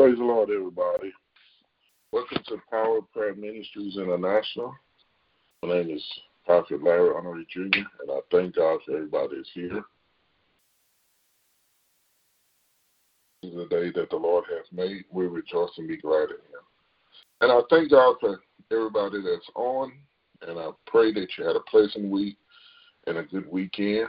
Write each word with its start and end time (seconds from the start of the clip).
Praise 0.00 0.16
the 0.16 0.24
Lord, 0.24 0.48
everybody. 0.48 1.12
Welcome 2.10 2.42
to 2.46 2.56
Power 2.70 3.02
Prayer 3.12 3.34
Ministries 3.34 3.98
International. 3.98 4.74
My 5.62 5.74
name 5.74 5.90
is 5.90 6.02
Prophet 6.46 6.82
Larry 6.82 7.10
Honorary 7.14 7.46
Jr., 7.52 7.80
and 8.00 8.10
I 8.10 8.20
thank 8.30 8.56
God 8.56 8.80
for 8.86 8.96
everybody 8.96 9.36
that's 9.36 9.50
here. 9.52 9.84
This 13.42 13.52
is 13.52 13.58
the 13.58 13.66
day 13.66 13.90
that 13.94 14.08
the 14.08 14.16
Lord 14.16 14.44
has 14.48 14.64
made. 14.72 15.04
We 15.12 15.26
rejoice 15.26 15.68
and 15.76 15.86
be 15.86 15.98
glad 15.98 16.30
in 16.30 16.40
Him. 16.48 16.64
And 17.42 17.52
I 17.52 17.60
thank 17.68 17.90
God 17.90 18.16
for 18.20 18.40
everybody 18.72 19.18
that's 19.20 19.50
on, 19.54 19.92
and 20.48 20.58
I 20.58 20.70
pray 20.86 21.12
that 21.12 21.28
you 21.36 21.44
had 21.44 21.56
a 21.56 21.70
pleasant 21.70 22.10
week 22.10 22.38
and 23.06 23.18
a 23.18 23.22
good 23.24 23.52
weekend. 23.52 24.08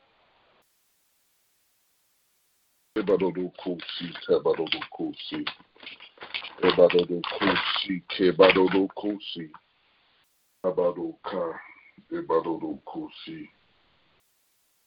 ibadodokosi 2.99 4.05
kebadodokosi 4.25 5.39
ibadodokosi 6.67 7.93
kebadodokosi 8.11 9.45
abadoka 10.63 11.41
Ebadodokosi. 12.11 13.49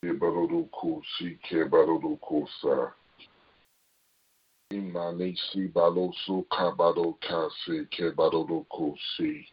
Ebadodokosi 0.03 1.39
kebadodokosa. 1.45 2.93
Imanisi 4.71 5.69
baloso 5.75 6.43
kabadokase 6.55 7.77
kebadodokosi. 7.95 9.49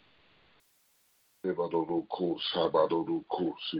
Ebadodokosa. 1.50 2.60
Ebadodokosi 2.68 3.80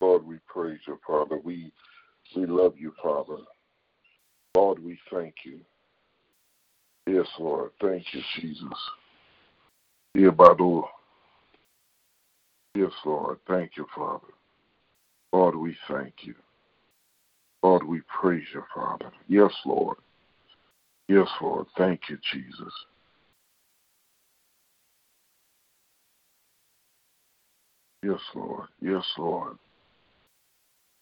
Lord, 0.00 0.26
we 0.26 0.38
praise 0.46 0.80
you, 0.86 0.98
Father. 1.06 1.38
We 1.42 1.72
we 2.34 2.46
love 2.46 2.74
you, 2.76 2.92
Father. 3.02 3.38
Lord, 4.54 4.78
we 4.78 4.98
thank 5.10 5.34
you. 5.44 5.60
Yes, 7.06 7.26
Lord. 7.38 7.70
Thank 7.80 8.04
you, 8.12 8.20
Jesus. 8.40 8.78
Ibadu. 10.16 10.82
Yes, 12.74 12.92
Lord. 13.04 13.38
Thank 13.46 13.76
you, 13.76 13.86
Father. 13.94 14.26
Lord, 15.32 15.56
we 15.56 15.76
thank 15.88 16.14
you. 16.22 16.34
Lord, 17.62 17.84
we 17.84 18.00
praise 18.20 18.46
you, 18.52 18.62
Father. 18.74 19.10
Yes, 19.28 19.52
Lord. 19.64 19.98
Yes, 21.08 21.28
Lord. 21.40 21.66
Thank 21.78 22.00
you, 22.08 22.18
Jesus. 22.32 22.72
Yes, 28.02 28.20
Lord. 28.34 28.68
Yes, 28.80 29.04
Lord. 29.16 29.56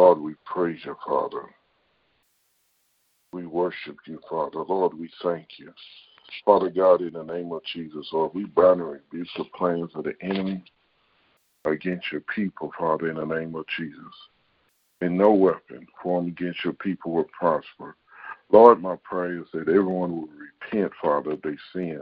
Lord, 0.00 0.18
we 0.18 0.34
praise 0.46 0.78
you, 0.86 0.96
Father. 1.06 1.42
We 3.34 3.44
worship 3.44 3.98
you, 4.06 4.18
Father. 4.30 4.60
Lord, 4.66 4.98
we 4.98 5.10
thank 5.22 5.46
you. 5.58 5.74
Father 6.42 6.70
God, 6.70 7.02
in 7.02 7.12
the 7.12 7.22
name 7.22 7.52
of 7.52 7.60
Jesus, 7.74 8.08
Lord, 8.10 8.32
we 8.32 8.44
bind 8.44 8.80
and 8.80 8.92
rebuke 8.92 9.28
the 9.36 9.44
plans 9.54 9.90
of 9.94 10.04
the 10.04 10.14
enemy 10.22 10.64
against 11.66 12.10
your 12.10 12.22
people, 12.34 12.72
Father, 12.78 13.10
in 13.10 13.16
the 13.16 13.26
name 13.26 13.54
of 13.54 13.66
Jesus. 13.76 14.14
And 15.02 15.18
no 15.18 15.34
weapon 15.34 15.86
formed 16.02 16.28
against 16.28 16.64
your 16.64 16.72
people 16.72 17.12
will 17.12 17.28
prosper. 17.38 17.94
Lord, 18.50 18.80
my 18.80 18.96
prayer 19.04 19.40
is 19.40 19.48
that 19.52 19.68
everyone 19.68 20.12
will 20.12 20.28
repent, 20.72 20.92
Father, 21.02 21.32
of 21.32 21.42
their 21.42 21.58
sins 21.74 22.00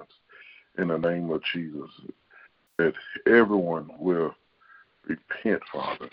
in 0.78 0.86
the 0.86 0.98
name 0.98 1.32
of 1.32 1.42
Jesus. 1.52 1.90
That 2.78 2.94
everyone 3.26 3.90
will 3.98 4.36
repent, 5.08 5.62
Father. 5.72 6.08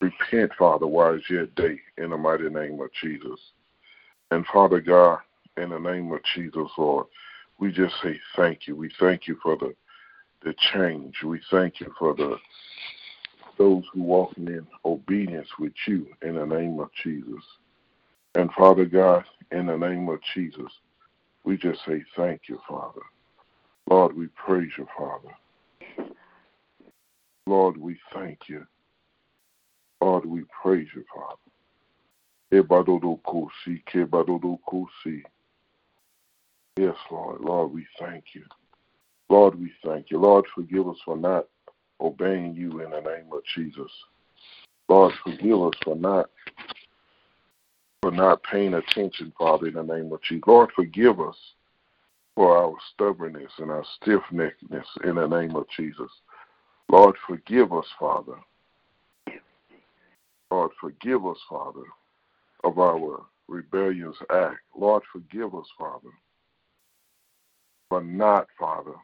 Repent, 0.00 0.52
Father, 0.58 0.86
while 0.86 1.14
it's 1.14 1.28
yet 1.28 1.54
day 1.54 1.80
in 1.96 2.10
the 2.10 2.16
mighty 2.16 2.48
name 2.48 2.80
of 2.80 2.90
Jesus. 3.02 3.40
And 4.30 4.46
Father 4.46 4.80
God, 4.80 5.18
in 5.56 5.70
the 5.70 5.78
name 5.78 6.12
of 6.12 6.20
Jesus, 6.34 6.70
Lord, 6.76 7.06
we 7.58 7.72
just 7.72 7.94
say 8.02 8.18
thank 8.36 8.66
you. 8.68 8.76
We 8.76 8.90
thank 9.00 9.26
you 9.26 9.36
for 9.42 9.56
the 9.56 9.74
the 10.44 10.54
change. 10.72 11.16
We 11.24 11.40
thank 11.50 11.80
you 11.80 11.92
for 11.98 12.14
the 12.14 12.36
those 13.58 13.82
who 13.92 14.02
walking 14.02 14.46
in 14.46 14.64
obedience 14.84 15.48
with 15.58 15.72
you 15.88 16.06
in 16.22 16.36
the 16.36 16.46
name 16.46 16.78
of 16.78 16.90
Jesus. 17.02 17.42
And 18.36 18.52
Father 18.52 18.84
God, 18.84 19.24
in 19.50 19.66
the 19.66 19.76
name 19.76 20.08
of 20.08 20.20
Jesus, 20.34 20.70
we 21.42 21.56
just 21.56 21.80
say 21.84 22.04
thank 22.16 22.42
you, 22.48 22.60
Father. 22.68 23.00
Lord, 23.90 24.16
we 24.16 24.28
praise 24.28 24.70
you, 24.78 24.86
Father. 24.96 25.34
Lord, 27.46 27.76
we 27.76 27.98
thank 28.14 28.38
you. 28.48 28.64
Lord, 30.00 30.26
we 30.26 30.44
praise 30.62 30.88
you, 30.94 31.04
Father. 31.14 31.36
Yes, 36.76 36.96
Lord. 37.10 37.40
Lord, 37.40 37.72
we 37.72 37.86
thank 37.98 38.24
you. 38.34 38.44
Lord, 39.28 39.58
we 39.58 39.72
thank 39.84 40.10
you. 40.10 40.18
Lord, 40.18 40.46
forgive 40.54 40.88
us 40.88 40.96
for 41.04 41.16
not 41.16 41.46
obeying 42.00 42.54
you 42.54 42.80
in 42.80 42.90
the 42.90 43.00
name 43.00 43.26
of 43.32 43.42
Jesus. 43.54 43.90
Lord, 44.88 45.12
forgive 45.22 45.60
us 45.60 45.74
for 45.84 45.96
not 45.96 46.30
for 48.00 48.12
not 48.12 48.42
paying 48.44 48.74
attention, 48.74 49.32
Father, 49.36 49.66
in 49.66 49.74
the 49.74 49.82
name 49.82 50.12
of 50.12 50.22
Jesus. 50.22 50.44
Lord, 50.46 50.70
forgive 50.74 51.20
us 51.20 51.36
for 52.36 52.56
our 52.56 52.74
stubbornness 52.94 53.50
and 53.58 53.70
our 53.70 53.84
stiff 53.96 54.22
neckedness 54.32 54.86
in 55.04 55.16
the 55.16 55.26
name 55.26 55.56
of 55.56 55.66
Jesus. 55.76 56.10
Lord, 56.88 57.16
forgive 57.26 57.72
us, 57.72 57.86
Father. 57.98 58.36
Lord, 60.50 60.70
forgive 60.80 61.26
us, 61.26 61.38
Father, 61.48 61.84
of 62.64 62.78
our 62.78 63.26
rebellious 63.48 64.16
act. 64.30 64.60
Lord, 64.76 65.02
forgive 65.12 65.54
us, 65.54 65.66
Father, 65.78 66.10
for 67.88 68.02
not, 68.02 68.46
Father, 68.58 68.94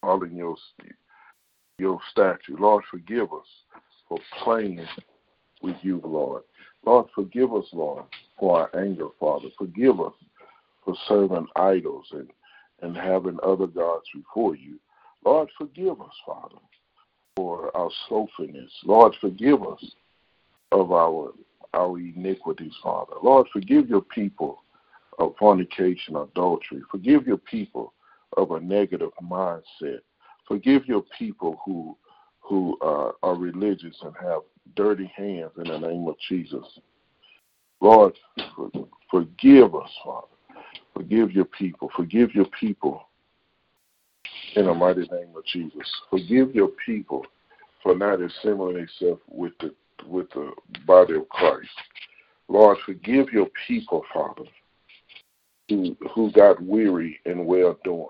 following 0.00 0.36
your, 0.36 0.56
your 1.78 2.00
statute. 2.10 2.60
Lord, 2.60 2.84
forgive 2.90 3.32
us 3.32 3.46
for 4.08 4.18
playing 4.42 4.84
with 5.62 5.76
you, 5.82 6.00
Lord. 6.04 6.42
Lord, 6.84 7.06
forgive 7.14 7.54
us, 7.54 7.66
Lord, 7.72 8.04
for 8.38 8.60
our 8.60 8.80
anger, 8.80 9.08
Father. 9.20 9.48
Forgive 9.58 10.00
us 10.00 10.14
for 10.84 10.94
serving 11.08 11.46
idols 11.56 12.06
and, 12.12 12.30
and 12.82 12.96
having 12.96 13.38
other 13.42 13.66
gods 13.66 14.06
before 14.14 14.56
you. 14.56 14.78
Lord, 15.24 15.48
forgive 15.58 16.00
us, 16.00 16.14
Father, 16.24 16.56
for 17.36 17.76
our 17.76 17.90
slothfulness. 18.08 18.70
Lord, 18.84 19.14
forgive 19.20 19.62
us 19.62 19.84
of 20.72 20.92
our 20.92 21.32
our 21.74 21.98
iniquities, 21.98 22.72
Father. 22.82 23.14
Lord, 23.22 23.46
forgive 23.52 23.88
your 23.88 24.00
people 24.00 24.62
of 25.18 25.34
fornication, 25.38 26.16
adultery. 26.16 26.80
Forgive 26.90 27.26
your 27.26 27.36
people 27.36 27.92
of 28.36 28.50
a 28.52 28.60
negative 28.60 29.10
mindset. 29.22 30.00
Forgive 30.48 30.86
your 30.86 31.04
people 31.18 31.60
who 31.64 31.96
who 32.40 32.78
uh, 32.80 33.12
are 33.22 33.34
religious 33.34 33.96
and 34.02 34.14
have 34.20 34.40
dirty 34.74 35.10
hands 35.14 35.50
in 35.58 35.64
the 35.64 35.78
name 35.78 36.06
of 36.06 36.16
Jesus. 36.28 36.64
Lord, 37.80 38.14
forgive 39.10 39.74
us, 39.74 39.90
Father. 40.04 40.26
Forgive 40.94 41.32
your 41.32 41.44
people. 41.44 41.90
Forgive 41.94 42.34
your 42.34 42.46
people 42.58 43.08
in 44.54 44.66
the 44.66 44.74
mighty 44.74 45.02
name 45.02 45.28
of 45.36 45.44
Jesus. 45.44 45.86
Forgive 46.08 46.54
your 46.54 46.70
people 46.86 47.26
for 47.82 47.94
not 47.94 48.20
assimilating 48.20 48.86
themselves 48.98 49.20
with 49.28 49.52
the 49.60 49.74
with 50.06 50.30
the 50.30 50.52
body 50.86 51.14
of 51.14 51.28
Christ. 51.28 51.68
Lord, 52.48 52.78
forgive 52.84 53.28
your 53.32 53.48
people, 53.66 54.04
Father, 54.12 54.44
who 55.68 55.96
who 56.14 56.30
got 56.32 56.62
weary 56.62 57.20
in 57.26 57.44
well 57.44 57.78
doing. 57.84 58.06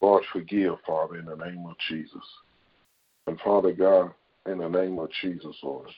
Lord, 0.00 0.24
forgive, 0.32 0.74
Father, 0.86 1.16
in 1.16 1.26
the 1.26 1.36
name 1.36 1.64
of 1.66 1.76
Jesus. 1.88 2.22
And 3.26 3.40
Father 3.40 3.72
God, 3.72 4.12
in 4.46 4.58
the 4.58 4.68
name 4.68 4.98
of 4.98 5.08
Jesus, 5.22 5.56
Lord, 5.62 5.88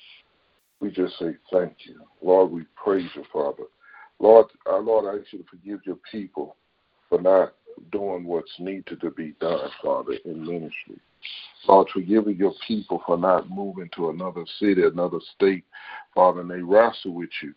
we 0.81 0.91
just 0.91 1.19
say 1.19 1.35
thank 1.53 1.75
you. 1.85 2.01
Lord, 2.23 2.51
we 2.51 2.63
praise 2.83 3.11
you, 3.15 3.25
Father. 3.33 3.65
Lord, 4.19 4.47
our 4.67 4.81
Lord, 4.81 5.07
I 5.07 5.21
ask 5.21 5.33
you 5.33 5.41
to 5.41 5.45
forgive 5.51 5.81
your 5.85 5.99
people 6.11 6.57
for 7.09 7.21
not 7.21 7.55
doing 7.91 8.25
what's 8.25 8.53
needed 8.59 9.01
to 9.01 9.11
be 9.11 9.35
done, 9.41 9.69
Father, 9.83 10.15
in 10.25 10.47
ministry. 10.47 11.01
Lord, 11.67 11.89
forgive 11.93 12.29
your 12.29 12.55
people 12.67 13.03
for 13.07 13.19
not 13.19 13.51
moving 13.51 13.91
to 13.97 14.11
another 14.11 14.45
city, 14.59 14.83
another 14.83 15.19
state, 15.35 15.65
Father, 16.15 16.41
and 16.41 16.51
they 16.51 16.63
wrestle 16.63 17.13
with 17.13 17.31
you. 17.43 17.55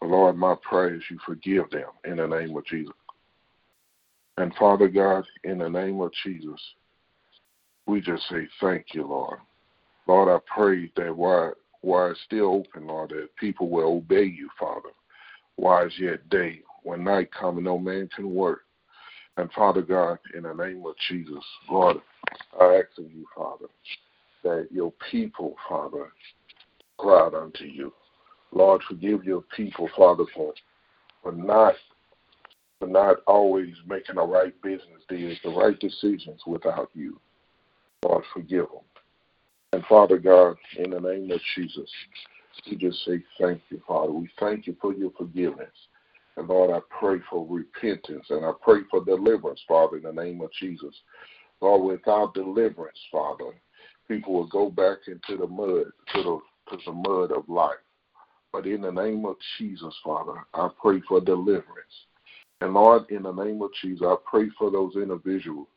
But 0.00 0.10
Lord, 0.10 0.36
my 0.36 0.54
prayer 0.62 0.94
is 0.94 1.02
you 1.10 1.18
forgive 1.24 1.70
them 1.70 1.88
in 2.04 2.16
the 2.16 2.26
name 2.26 2.56
of 2.56 2.66
Jesus. 2.66 2.94
And 4.36 4.54
Father 4.54 4.88
God, 4.88 5.24
in 5.44 5.58
the 5.58 5.68
name 5.68 6.00
of 6.00 6.10
Jesus, 6.24 6.60
we 7.86 8.00
just 8.00 8.22
say 8.28 8.48
thank 8.60 8.86
you, 8.94 9.06
Lord. 9.06 9.38
Lord, 10.06 10.28
I 10.28 10.38
pray 10.52 10.90
that 10.96 11.16
while, 11.16 11.54
while 11.80 12.10
it's 12.10 12.20
still 12.24 12.54
open, 12.54 12.88
Lord, 12.88 13.10
that 13.10 13.34
people 13.36 13.68
will 13.68 13.96
obey 13.96 14.24
you, 14.24 14.48
Father. 14.58 14.90
While 15.56 15.86
it's 15.86 15.98
yet 15.98 16.28
day, 16.28 16.60
when 16.82 17.04
night 17.04 17.30
comes, 17.32 17.62
no 17.62 17.78
man 17.78 18.08
can 18.14 18.32
work. 18.34 18.62
And 19.36 19.50
Father 19.52 19.82
God, 19.82 20.18
in 20.34 20.42
the 20.42 20.52
name 20.52 20.84
of 20.84 20.94
Jesus, 21.08 21.44
Lord, 21.70 21.96
I 22.60 22.64
ask 22.76 22.98
of 22.98 23.10
you, 23.10 23.26
Father, 23.34 23.66
that 24.44 24.68
your 24.70 24.92
people, 25.10 25.56
Father, 25.68 26.12
cry 26.98 27.26
out 27.26 27.34
unto 27.34 27.64
you. 27.64 27.92
Lord, 28.52 28.82
forgive 28.86 29.24
your 29.24 29.42
people, 29.56 29.88
Father, 29.96 30.24
for, 30.34 30.52
for 31.22 31.32
not 31.32 31.74
for 32.78 32.88
not 32.88 33.18
always 33.28 33.74
making 33.86 34.16
the 34.16 34.22
right 34.22 34.60
business 34.60 35.02
deals, 35.08 35.38
the 35.44 35.50
right 35.50 35.78
decisions 35.78 36.40
without 36.48 36.90
you. 36.94 37.20
Lord, 38.02 38.24
forgive 38.34 38.66
them. 38.66 38.82
And 39.72 39.84
Father 39.84 40.18
God, 40.18 40.56
in 40.76 40.90
the 40.90 41.00
name 41.00 41.30
of 41.30 41.40
Jesus, 41.54 41.88
we 42.68 42.76
just 42.76 43.04
say 43.04 43.22
thank 43.40 43.60
you, 43.70 43.80
Father. 43.86 44.12
We 44.12 44.28
thank 44.40 44.66
you 44.66 44.76
for 44.80 44.92
your 44.92 45.12
forgiveness. 45.16 45.70
And 46.36 46.48
Lord, 46.48 46.70
I 46.70 46.80
pray 46.98 47.18
for 47.28 47.46
repentance 47.46 48.26
and 48.30 48.44
I 48.44 48.52
pray 48.62 48.80
for 48.90 49.04
deliverance, 49.04 49.60
Father, 49.68 49.98
in 49.98 50.02
the 50.02 50.12
name 50.12 50.40
of 50.40 50.50
Jesus. 50.58 50.94
Lord, 51.60 51.84
without 51.84 52.34
deliverance, 52.34 52.98
Father, 53.10 53.52
people 54.08 54.32
will 54.32 54.48
go 54.48 54.70
back 54.70 54.98
into 55.06 55.36
the 55.36 55.46
mud, 55.46 55.86
to 56.14 56.22
the 56.22 56.40
to 56.70 56.78
the 56.86 56.92
mud 56.92 57.32
of 57.32 57.48
life. 57.48 57.74
But 58.52 58.66
in 58.66 58.82
the 58.82 58.90
name 58.90 59.24
of 59.24 59.36
Jesus, 59.58 59.94
Father, 60.04 60.44
I 60.54 60.68
pray 60.80 61.00
for 61.08 61.20
deliverance. 61.20 62.06
And 62.60 62.74
Lord, 62.74 63.10
in 63.10 63.24
the 63.24 63.32
name 63.32 63.62
of 63.62 63.70
Jesus, 63.80 64.06
I 64.06 64.14
pray 64.24 64.48
for 64.58 64.70
those 64.70 64.94
individuals 64.94 65.68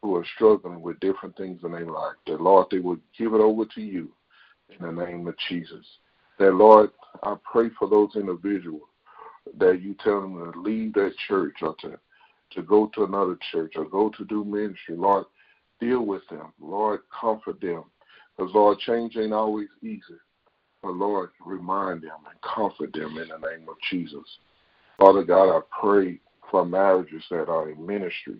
who 0.00 0.16
are 0.16 0.26
struggling 0.34 0.80
with 0.80 0.98
different 1.00 1.36
things 1.36 1.60
in 1.62 1.72
their 1.72 1.86
life. 1.86 2.16
That 2.26 2.40
Lord, 2.40 2.66
they 2.70 2.78
would 2.78 3.00
give 3.16 3.34
it 3.34 3.40
over 3.40 3.64
to 3.66 3.80
you 3.80 4.10
in 4.68 4.84
the 4.84 5.04
name 5.04 5.26
of 5.28 5.34
Jesus. 5.48 5.84
That 6.38 6.54
Lord, 6.54 6.90
I 7.22 7.36
pray 7.50 7.70
for 7.78 7.88
those 7.88 8.10
individuals 8.16 8.82
that 9.58 9.82
you 9.82 9.94
tell 10.02 10.20
them 10.20 10.52
to 10.52 10.60
leave 10.60 10.94
that 10.94 11.14
church 11.28 11.56
or 11.62 11.74
to 11.80 11.98
to 12.52 12.62
go 12.62 12.90
to 12.94 13.04
another 13.04 13.38
church 13.50 13.74
or 13.76 13.86
go 13.86 14.10
to 14.10 14.24
do 14.26 14.44
ministry. 14.44 14.96
Lord, 14.96 15.24
deal 15.80 16.04
with 16.04 16.22
them. 16.30 16.52
Lord, 16.60 17.00
comfort 17.18 17.60
them. 17.60 17.84
Because, 18.36 18.52
Lord, 18.54 18.78
change 18.78 19.16
ain't 19.16 19.32
always 19.32 19.68
easy. 19.82 20.02
But, 20.82 20.94
Lord, 20.94 21.30
remind 21.44 22.02
them 22.02 22.18
and 22.28 22.40
comfort 22.42 22.92
them 22.92 23.16
in 23.18 23.28
the 23.28 23.38
name 23.38 23.68
of 23.68 23.76
Jesus. 23.90 24.24
Father 24.98 25.22
God, 25.22 25.56
I 25.56 25.60
pray 25.80 26.20
for 26.50 26.66
marriages 26.66 27.22
that 27.30 27.48
are 27.48 27.70
in 27.70 27.86
ministry 27.86 28.38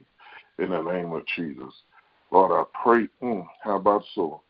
in 0.58 0.70
the 0.70 0.82
name 0.82 1.12
of 1.12 1.22
Jesus. 1.34 1.72
Lord, 2.30 2.52
I 2.52 2.64
pray, 2.82 3.08
mm, 3.22 3.46
how 3.62 3.76
about 3.76 4.04
so? 4.14 4.42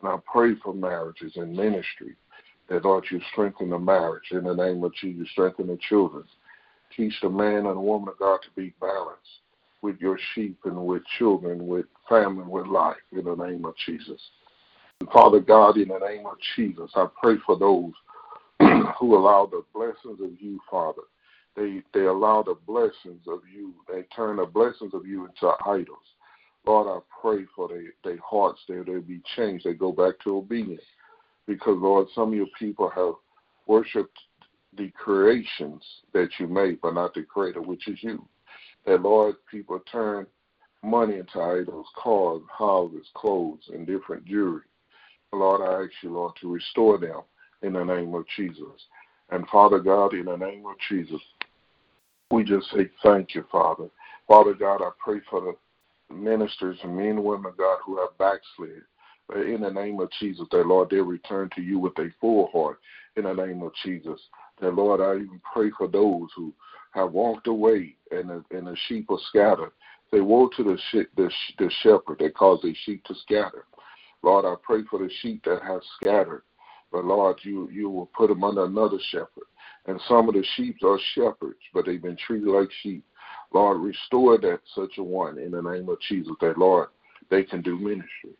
And 0.00 0.08
I 0.10 0.16
pray 0.30 0.54
for 0.62 0.74
marriages 0.74 1.32
in 1.36 1.54
ministry 1.54 2.16
that, 2.68 2.84
Lord, 2.84 3.04
you 3.10 3.20
strengthen 3.32 3.70
the 3.70 3.78
marriage 3.78 4.30
in 4.30 4.44
the 4.44 4.54
name 4.54 4.82
of 4.84 4.94
Jesus, 4.94 5.28
strengthen 5.32 5.66
the 5.66 5.78
children. 5.88 6.24
Teach 6.96 7.14
the 7.22 7.28
man 7.28 7.66
and 7.66 7.76
the 7.76 7.80
woman 7.80 8.08
of 8.08 8.18
God 8.18 8.38
to 8.42 8.60
be 8.60 8.74
balanced 8.80 9.40
with 9.82 10.00
your 10.00 10.18
sheep 10.34 10.58
and 10.64 10.86
with 10.86 11.02
children, 11.18 11.66
with 11.66 11.86
family, 12.08 12.44
with 12.44 12.66
life 12.66 12.96
in 13.12 13.24
the 13.24 13.34
name 13.34 13.64
of 13.64 13.74
Jesus. 13.84 14.20
And 15.00 15.10
Father 15.10 15.40
God, 15.40 15.76
in 15.76 15.88
the 15.88 15.98
name 15.98 16.26
of 16.26 16.36
Jesus, 16.56 16.90
I 16.94 17.06
pray 17.20 17.36
for 17.44 17.58
those 17.58 17.92
who 18.98 19.16
allow 19.16 19.46
the 19.46 19.64
blessings 19.74 20.20
of 20.20 20.40
you, 20.40 20.60
Father. 20.70 21.02
They 21.56 21.82
they 21.92 22.06
allow 22.06 22.42
the 22.42 22.56
blessings 22.66 23.22
of 23.28 23.40
you. 23.52 23.74
They 23.88 24.02
turn 24.14 24.36
the 24.36 24.46
blessings 24.46 24.94
of 24.94 25.06
you 25.06 25.26
into 25.26 25.52
idols. 25.66 25.98
Lord, 26.66 26.88
I 26.88 27.20
pray 27.20 27.44
for 27.54 27.68
their 27.68 27.82
they 28.02 28.18
hearts 28.24 28.60
there 28.68 28.84
they 28.84 28.98
be 28.98 29.20
changed. 29.36 29.64
They 29.64 29.74
go 29.74 29.92
back 29.92 30.14
to 30.24 30.38
obedience. 30.38 30.82
Because 31.46 31.76
Lord, 31.78 32.08
some 32.14 32.28
of 32.28 32.34
your 32.34 32.46
people 32.58 32.88
have 32.90 33.14
worshipped 33.66 34.18
the 34.76 34.90
creations 34.90 35.82
that 36.12 36.28
you 36.38 36.46
made, 36.46 36.80
but 36.80 36.94
not 36.94 37.14
the 37.14 37.22
creator, 37.22 37.62
which 37.62 37.86
is 37.88 37.98
you. 38.02 38.26
That 38.86 39.02
Lord, 39.02 39.36
people 39.50 39.80
turn 39.90 40.26
money 40.82 41.18
into 41.18 41.40
idols, 41.40 41.86
cars, 41.96 42.42
houses, 42.56 43.06
clothes, 43.14 43.70
and 43.72 43.86
different 43.86 44.24
jewelry. 44.24 44.62
Lord, 45.32 45.62
I 45.62 45.84
ask 45.84 45.92
you, 46.02 46.12
Lord, 46.12 46.34
to 46.40 46.52
restore 46.52 46.98
them 46.98 47.20
in 47.62 47.72
the 47.72 47.84
name 47.84 48.14
of 48.14 48.24
Jesus. 48.36 48.86
And 49.30 49.48
Father 49.48 49.78
God, 49.78 50.14
in 50.14 50.26
the 50.26 50.36
name 50.36 50.64
of 50.66 50.74
Jesus, 50.88 51.20
we 52.30 52.44
just 52.44 52.70
say 52.70 52.90
thank 53.02 53.34
you, 53.34 53.44
Father. 53.50 53.88
Father 54.28 54.54
God, 54.54 54.82
I 54.82 54.90
pray 55.02 55.20
for 55.28 55.40
the 55.40 56.14
ministers 56.14 56.78
and 56.82 56.96
men 56.96 57.06
and 57.06 57.24
women, 57.24 57.52
God, 57.56 57.78
who 57.84 57.98
have 57.98 58.16
backslid. 58.18 58.82
In 59.32 59.62
the 59.62 59.70
name 59.70 60.00
of 60.00 60.10
Jesus, 60.20 60.46
that 60.52 60.66
Lord, 60.66 60.90
they 60.90 60.98
return 61.00 61.50
to 61.56 61.62
you 61.62 61.78
with 61.78 61.98
a 61.98 62.10
full 62.20 62.48
heart. 62.52 62.80
In 63.16 63.24
the 63.24 63.32
name 63.34 63.62
of 63.62 63.72
Jesus, 63.84 64.20
that 64.60 64.74
Lord, 64.74 65.00
I 65.00 65.16
even 65.22 65.40
pray 65.52 65.70
for 65.78 65.88
those 65.88 66.28
who 66.36 66.54
have 66.92 67.12
walked 67.12 67.46
away 67.48 67.96
and 68.10 68.30
the, 68.30 68.44
and 68.50 68.66
the 68.68 68.76
sheep 68.88 69.10
are 69.10 69.18
scattered. 69.30 69.72
They 70.12 70.20
woe 70.20 70.48
to 70.56 70.62
the, 70.64 70.78
the, 71.16 71.30
the 71.58 71.70
shepherd 71.82 72.18
that 72.20 72.36
caused 72.36 72.64
the 72.64 72.74
sheep 72.84 73.04
to 73.06 73.14
scatter. 73.16 73.64
Lord, 74.22 74.44
I 74.44 74.54
pray 74.62 74.82
for 74.90 74.98
the 74.98 75.10
sheep 75.22 75.44
that 75.44 75.62
have 75.62 75.80
scattered. 76.00 76.42
But 76.92 77.04
Lord, 77.04 77.38
you 77.42 77.68
you 77.70 77.90
will 77.90 78.06
put 78.16 78.28
them 78.28 78.44
under 78.44 78.64
another 78.64 78.98
shepherd. 79.10 79.46
And 79.86 80.00
some 80.08 80.28
of 80.28 80.34
the 80.34 80.44
sheep 80.56 80.76
are 80.84 80.98
shepherds, 81.14 81.58
but 81.74 81.86
they've 81.86 82.02
been 82.02 82.16
treated 82.16 82.48
like 82.48 82.68
sheep. 82.82 83.04
Lord, 83.52 83.80
restore 83.80 84.38
that 84.38 84.60
such 84.74 84.98
a 84.98 85.02
one 85.02 85.38
in 85.38 85.50
the 85.52 85.62
name 85.62 85.88
of 85.88 86.00
Jesus, 86.08 86.34
that 86.40 86.58
Lord, 86.58 86.88
they 87.30 87.44
can 87.44 87.62
do 87.62 87.78
ministry. 87.78 88.32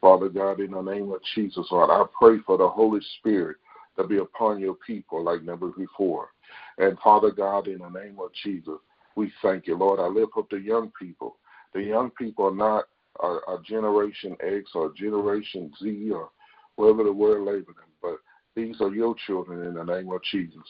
Father 0.00 0.28
God, 0.28 0.60
in 0.60 0.70
the 0.70 0.80
name 0.80 1.12
of 1.12 1.20
Jesus, 1.34 1.66
Lord, 1.70 1.90
I 1.90 2.04
pray 2.18 2.38
for 2.46 2.56
the 2.56 2.68
Holy 2.68 3.00
Spirit 3.18 3.58
to 3.98 4.04
be 4.04 4.18
upon 4.18 4.60
your 4.60 4.74
people 4.74 5.22
like 5.22 5.42
never 5.42 5.68
before. 5.68 6.30
And 6.78 6.98
Father 7.00 7.30
God, 7.30 7.68
in 7.68 7.78
the 7.78 7.88
name 7.88 8.16
of 8.18 8.30
Jesus, 8.42 8.78
we 9.14 9.32
thank 9.42 9.66
you, 9.66 9.76
Lord. 9.76 10.00
I 10.00 10.06
lift 10.06 10.32
up 10.38 10.48
the 10.50 10.58
young 10.58 10.90
people. 10.98 11.36
The 11.74 11.82
young 11.82 12.10
people 12.10 12.46
are 12.46 12.54
not 12.54 12.84
a, 13.22 13.52
a 13.52 13.62
Generation 13.64 14.36
X 14.40 14.70
or 14.74 14.92
Generation 14.94 15.72
Z 15.82 16.10
or 16.10 16.30
whatever 16.76 17.04
the 17.04 17.12
word 17.12 17.42
label 17.42 17.74
them, 17.74 17.90
but 18.00 18.16
these 18.54 18.80
are 18.80 18.94
your 18.94 19.14
children 19.26 19.66
in 19.66 19.74
the 19.74 19.84
name 19.84 20.10
of 20.10 20.22
Jesus. 20.30 20.62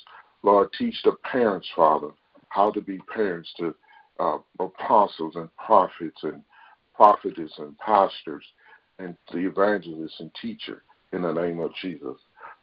Lord, 0.43 0.69
teach 0.77 0.97
the 1.05 1.13
parents, 1.31 1.69
Father, 1.77 2.09
how 2.49 2.71
to 2.73 2.81
be 2.81 2.99
parents 3.15 3.53
to 3.59 3.75
uh, 4.19 4.39
apostles 4.59 5.37
and 5.37 5.49
prophets 5.57 6.19
and 6.23 6.43
prophetess 6.95 7.53
and 7.59 7.79
pastors 7.79 8.45
and 9.01 9.17
the 9.33 9.39
evangelist 9.39 10.15
and 10.21 10.31
teacher 10.41 10.83
in 11.13 11.23
the 11.23 11.33
name 11.33 11.61
of 11.61 11.75
Jesus. 11.81 12.17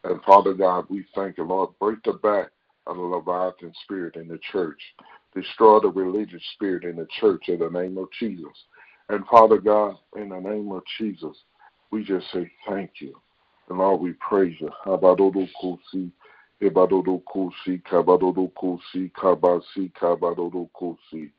And 0.03 0.21
Father 0.23 0.53
God, 0.53 0.85
we 0.89 1.05
thank 1.15 1.37
you, 1.37 1.43
Lord. 1.43 1.71
Break 1.79 2.03
the 2.03 2.13
back 2.13 2.49
of 2.85 2.95
the 2.95 3.01
Leviathan 3.01 3.73
spirit 3.83 4.15
in 4.15 4.27
the 4.27 4.39
church. 4.51 4.79
Destroy 5.35 5.79
the 5.79 5.89
religious 5.89 6.43
spirit 6.53 6.83
in 6.83 6.95
the 6.95 7.07
church 7.19 7.49
in 7.49 7.59
the 7.59 7.69
name 7.69 7.97
of 7.97 8.07
Jesus. 8.17 8.65
And 9.09 9.25
Father 9.27 9.57
God, 9.57 9.95
in 10.15 10.29
the 10.29 10.39
name 10.39 10.71
of 10.71 10.83
Jesus, 10.97 11.35
we 11.91 12.03
just 12.03 12.25
say 12.31 12.49
thank 12.67 12.91
you. 12.99 13.19
And 13.69 13.79
Lord, 13.79 14.01
we 14.01 14.13
praise 14.13 14.55
you. 14.59 14.69
Habadodokosi, 14.85 16.11
Ibadodokosi, 16.61 17.81
Kabadodokosi, 17.83 19.11
Kabasi, 19.11 19.91
Kabadodokosi. 19.93 21.31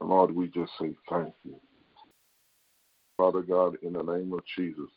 And 0.00 0.08
Lord, 0.08 0.34
we 0.34 0.48
just 0.48 0.72
say 0.80 0.94
thank 1.08 1.32
you. 1.44 1.58
Father 3.22 3.42
God, 3.42 3.76
in 3.82 3.92
the 3.92 4.02
name 4.02 4.32
of 4.32 4.40
Jesus, 4.56 4.88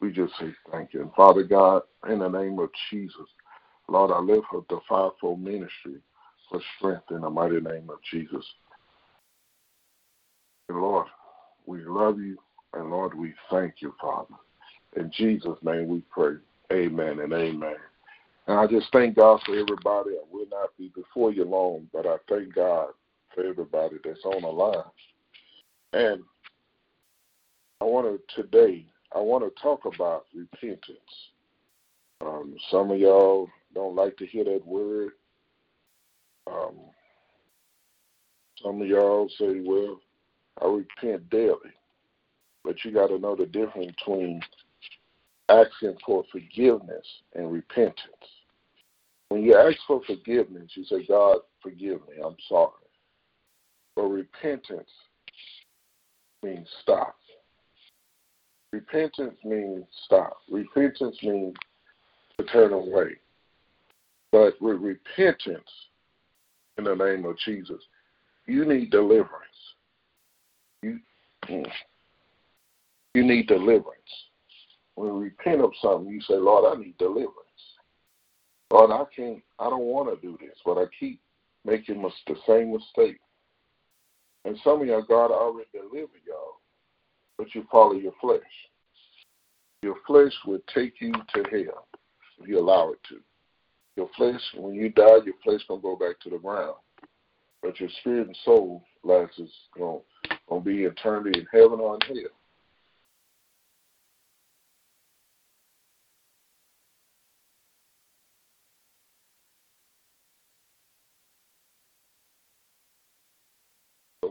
we 0.00 0.10
just 0.10 0.32
say 0.40 0.46
thank 0.72 0.94
you. 0.94 1.02
And 1.02 1.12
Father 1.12 1.42
God, 1.42 1.82
in 2.08 2.20
the 2.20 2.28
name 2.28 2.58
of 2.58 2.70
Jesus, 2.88 3.26
Lord, 3.86 4.10
I 4.10 4.18
lift 4.18 4.46
up 4.56 4.66
the 4.70 4.80
fivefold 4.88 5.42
ministry 5.42 5.96
for 6.48 6.58
strength 6.78 7.10
in 7.10 7.20
the 7.20 7.28
mighty 7.28 7.60
name 7.60 7.90
of 7.90 7.98
Jesus. 8.10 8.46
And 10.70 10.80
Lord, 10.80 11.06
we 11.66 11.84
love 11.84 12.18
you, 12.18 12.38
and 12.72 12.88
Lord, 12.88 13.12
we 13.12 13.34
thank 13.50 13.74
you, 13.80 13.94
Father. 14.00 14.36
In 14.96 15.12
Jesus' 15.14 15.58
name 15.62 15.88
we 15.88 16.02
pray. 16.10 16.36
Amen 16.72 17.20
and 17.20 17.34
amen. 17.34 17.76
And 18.46 18.58
I 18.58 18.66
just 18.66 18.90
thank 18.90 19.16
God 19.16 19.42
for 19.44 19.52
everybody. 19.52 20.12
I 20.12 20.24
will 20.32 20.46
not 20.50 20.70
be 20.78 20.90
before 20.94 21.30
you 21.30 21.44
long, 21.44 21.88
but 21.92 22.06
I 22.06 22.16
thank 22.26 22.54
God 22.54 22.88
for 23.34 23.44
everybody 23.44 23.96
that's 24.02 24.24
on 24.24 24.40
the 24.40 24.48
line. 24.48 24.82
And 25.92 26.22
I 27.80 27.84
want 27.84 28.06
to 28.06 28.42
today, 28.42 28.86
I 29.14 29.20
want 29.20 29.44
to 29.44 29.62
talk 29.62 29.84
about 29.84 30.26
repentance. 30.34 30.98
Um, 32.20 32.56
some 32.70 32.90
of 32.90 32.98
y'all 32.98 33.48
don't 33.74 33.94
like 33.94 34.16
to 34.16 34.26
hear 34.26 34.44
that 34.44 34.66
word. 34.66 35.10
Um, 36.50 36.76
some 38.62 38.80
of 38.80 38.88
y'all 38.88 39.28
say, 39.38 39.60
well, 39.60 40.00
I 40.62 40.66
repent 40.66 41.28
daily. 41.28 41.72
But 42.64 42.84
you 42.84 42.92
got 42.92 43.08
to 43.08 43.18
know 43.18 43.36
the 43.36 43.46
difference 43.46 43.92
between 43.98 44.40
asking 45.48 45.96
for 46.04 46.24
forgiveness 46.32 47.06
and 47.34 47.52
repentance. 47.52 48.00
When 49.28 49.42
you 49.42 49.56
ask 49.56 49.76
for 49.86 50.00
forgiveness, 50.06 50.70
you 50.74 50.84
say, 50.84 51.04
God, 51.06 51.38
forgive 51.62 52.00
me, 52.08 52.22
I'm 52.24 52.36
sorry. 52.48 52.72
But 53.94 54.04
repentance 54.04 54.90
means 56.42 56.68
stop. 56.82 57.16
Repentance 58.76 59.38
means 59.42 59.86
stop. 60.04 60.36
Repentance 60.50 61.16
means 61.22 61.56
to 62.36 62.44
turn 62.44 62.74
away. 62.74 63.16
But 64.30 64.60
with 64.60 64.82
repentance, 64.82 65.70
in 66.76 66.84
the 66.84 66.94
name 66.94 67.24
of 67.24 67.38
Jesus, 67.38 67.80
you 68.44 68.66
need 68.66 68.90
deliverance. 68.90 69.30
You, 70.82 70.98
mm, 71.48 71.66
you 73.14 73.24
need 73.24 73.46
deliverance. 73.46 74.12
When 74.94 75.08
you 75.08 75.18
repent 75.20 75.62
of 75.62 75.70
something, 75.80 76.12
you 76.12 76.20
say, 76.20 76.34
Lord, 76.34 76.76
I 76.76 76.78
need 76.78 76.98
deliverance. 76.98 77.32
Lord, 78.70 78.90
I 78.90 79.04
can't, 79.16 79.42
I 79.58 79.70
don't 79.70 79.84
want 79.84 80.14
to 80.14 80.20
do 80.20 80.36
this, 80.38 80.58
but 80.66 80.76
I 80.76 80.84
keep 81.00 81.18
making 81.64 82.02
the 82.02 82.36
same 82.46 82.74
mistake. 82.74 83.20
And 84.44 84.58
some 84.62 84.82
of 84.82 84.86
y'all, 84.86 85.00
God 85.00 85.30
already 85.30 85.70
delivered 85.72 86.20
y'all, 86.26 86.60
but 87.38 87.54
you 87.54 87.66
follow 87.70 87.92
your 87.92 88.14
flesh. 88.20 88.40
Your 89.82 89.96
flesh 90.06 90.32
will 90.46 90.60
take 90.74 91.00
you 91.00 91.12
to 91.12 91.44
hell 91.50 91.86
if 92.38 92.48
you 92.48 92.58
allow 92.58 92.92
it 92.92 92.98
to. 93.08 93.20
Your 93.96 94.08
flesh, 94.16 94.40
when 94.56 94.74
you 94.74 94.90
die, 94.90 95.24
your 95.24 95.34
flesh 95.42 95.60
gonna 95.68 95.80
go 95.80 95.96
back 95.96 96.20
to 96.20 96.30
the 96.30 96.38
ground, 96.38 96.74
but 97.62 97.78
your 97.80 97.88
spirit 98.00 98.26
and 98.26 98.38
soul 98.44 98.82
life 99.02 99.30
is 99.38 99.50
gonna, 99.76 99.98
gonna 100.48 100.60
be 100.60 100.84
eternity 100.84 101.40
in 101.40 101.46
heaven 101.52 101.80
or 101.80 101.94
in 101.94 102.16
hell. 102.16 102.30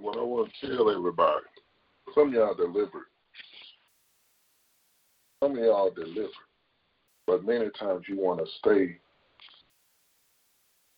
What 0.01 0.17
I 0.17 0.21
want 0.21 0.51
to 0.61 0.75
tell 0.75 0.89
everybody, 0.91 1.45
some 2.15 2.29
of 2.29 2.33
y'all 2.33 2.55
delivered. 2.55 3.07
Some 5.43 5.51
of 5.51 5.57
y'all 5.57 5.91
delivered. 5.91 6.31
But 7.27 7.43
many 7.43 7.69
times 7.77 8.05
you 8.07 8.17
want 8.17 8.39
to 8.39 8.45
stay 8.59 8.97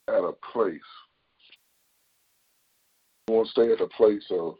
at 0.07 0.23
a 0.23 0.33
place. 0.53 0.79
You 3.27 3.35
want 3.35 3.47
to 3.47 3.51
stay 3.51 3.71
at 3.73 3.81
a 3.81 3.87
place 3.87 4.23
of 4.31 4.55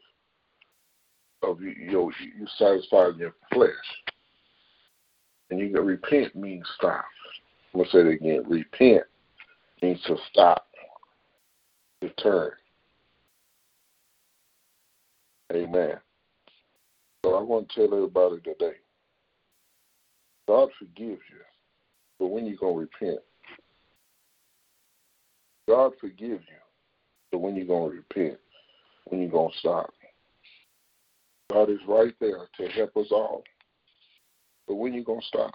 of 1.43 1.61
you, 1.61 1.69
you 1.69 2.11
you 2.19 2.47
satisfying 2.57 3.19
your 3.19 3.35
flesh. 3.53 3.69
And 5.49 5.59
you 5.59 5.69
can 5.69 5.85
repent 5.85 6.35
means 6.35 6.65
stop. 6.77 7.05
I'm 7.73 7.81
gonna 7.81 7.91
say 7.91 7.99
it 7.99 8.07
again. 8.07 8.43
Repent 8.47 9.03
means 9.81 10.01
to 10.07 10.17
stop, 10.31 10.67
to 12.01 12.09
turn. 12.21 12.51
Amen. 15.53 15.97
I 17.35 17.41
want 17.41 17.69
to 17.69 17.75
tell 17.75 17.93
everybody 17.95 18.41
today, 18.41 18.77
God 20.47 20.69
forgives 20.77 21.21
you, 21.29 21.41
but 22.19 22.27
when 22.27 22.45
you 22.45 22.57
gonna 22.57 22.77
repent? 22.77 23.19
God 25.67 25.93
forgives 25.99 26.43
you, 26.47 26.61
but 27.31 27.39
when 27.39 27.55
you 27.55 27.65
gonna 27.65 27.89
repent? 27.89 28.37
When 29.05 29.21
you 29.21 29.29
gonna 29.29 29.53
stop? 29.59 29.91
God 31.51 31.69
is 31.69 31.79
right 31.87 32.13
there 32.19 32.47
to 32.57 32.67
help 32.69 32.95
us 32.97 33.07
all. 33.11 33.43
But 34.67 34.75
when 34.75 34.93
you 34.93 35.03
gonna 35.03 35.21
stop? 35.27 35.53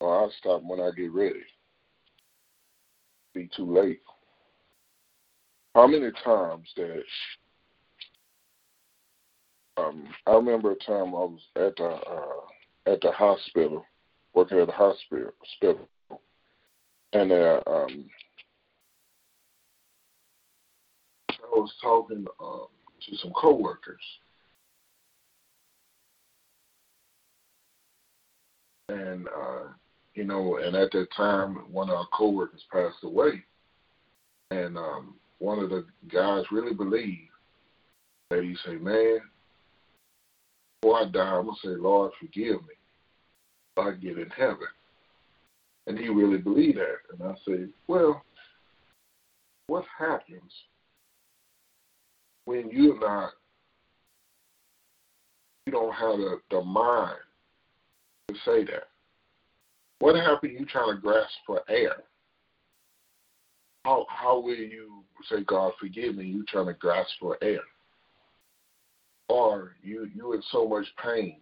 Or 0.00 0.20
I'll 0.20 0.32
stop 0.38 0.62
when 0.62 0.80
I 0.80 0.90
get 0.96 1.12
ready. 1.12 1.42
Be 3.34 3.48
too 3.54 3.72
late. 3.72 4.00
How 5.74 5.86
many 5.86 6.10
times 6.24 6.68
that 6.76 7.02
um, 9.80 10.08
I 10.26 10.32
remember 10.32 10.72
a 10.72 10.76
time 10.76 11.08
I 11.08 11.26
was 11.26 11.40
at 11.56 11.76
the 11.76 11.84
uh, 11.84 12.92
at 12.92 13.00
the 13.00 13.12
hospital, 13.12 13.84
working 14.34 14.58
at 14.58 14.66
the 14.66 14.72
hospital, 14.72 15.32
hospital 15.40 15.88
and 17.12 17.32
uh, 17.32 17.60
um, 17.66 18.04
I 21.30 21.56
was 21.56 21.72
talking 21.82 22.24
um, 22.40 22.66
to 23.08 23.16
some 23.16 23.32
coworkers, 23.32 24.02
and 28.88 29.26
uh, 29.26 29.68
you 30.14 30.24
know, 30.24 30.58
and 30.58 30.76
at 30.76 30.92
that 30.92 31.08
time, 31.16 31.56
one 31.70 31.90
of 31.90 31.96
our 31.96 32.06
coworkers 32.16 32.62
passed 32.72 33.02
away, 33.02 33.42
and 34.50 34.76
um, 34.76 35.14
one 35.38 35.58
of 35.58 35.70
the 35.70 35.84
guys 36.12 36.44
really 36.52 36.74
believed 36.74 37.30
that 38.30 38.44
he 38.44 38.56
said, 38.64 38.80
"Man, 38.80 39.18
before 40.80 40.98
I 41.00 41.04
die, 41.06 41.36
I'm 41.36 41.46
gonna 41.46 41.56
say, 41.62 41.68
Lord, 41.70 42.12
forgive 42.20 42.62
me, 42.62 42.74
I 43.76 43.90
get 43.92 44.18
in 44.18 44.30
heaven." 44.30 44.68
And 45.86 45.98
he 45.98 46.08
really 46.08 46.38
believed 46.38 46.78
that, 46.78 46.98
and 47.12 47.22
I 47.22 47.34
said, 47.44 47.72
"Well, 47.86 48.22
what 49.66 49.84
happens 49.98 50.52
when 52.44 52.70
you're 52.70 52.98
not, 52.98 53.32
you 55.66 55.72
don't 55.72 55.92
have 55.92 56.18
the, 56.18 56.40
the 56.50 56.62
mind 56.62 57.16
to 58.28 58.34
say 58.44 58.64
that. 58.64 58.88
What 60.00 60.16
happened? 60.16 60.54
You 60.58 60.64
trying 60.64 60.96
to 60.96 61.00
grasp 61.00 61.30
for 61.46 61.60
air? 61.68 61.96
How 63.84 64.06
how 64.08 64.40
will 64.40 64.56
you 64.56 65.04
say, 65.30 65.42
God 65.44 65.72
forgive 65.78 66.16
me? 66.16 66.24
You 66.24 66.44
trying 66.48 66.66
to 66.66 66.74
grasp 66.74 67.10
for 67.20 67.38
air? 67.42 67.60
Or 69.30 69.76
you 69.80 70.10
you 70.12 70.32
in 70.32 70.42
so 70.50 70.66
much 70.66 70.86
pain. 71.02 71.36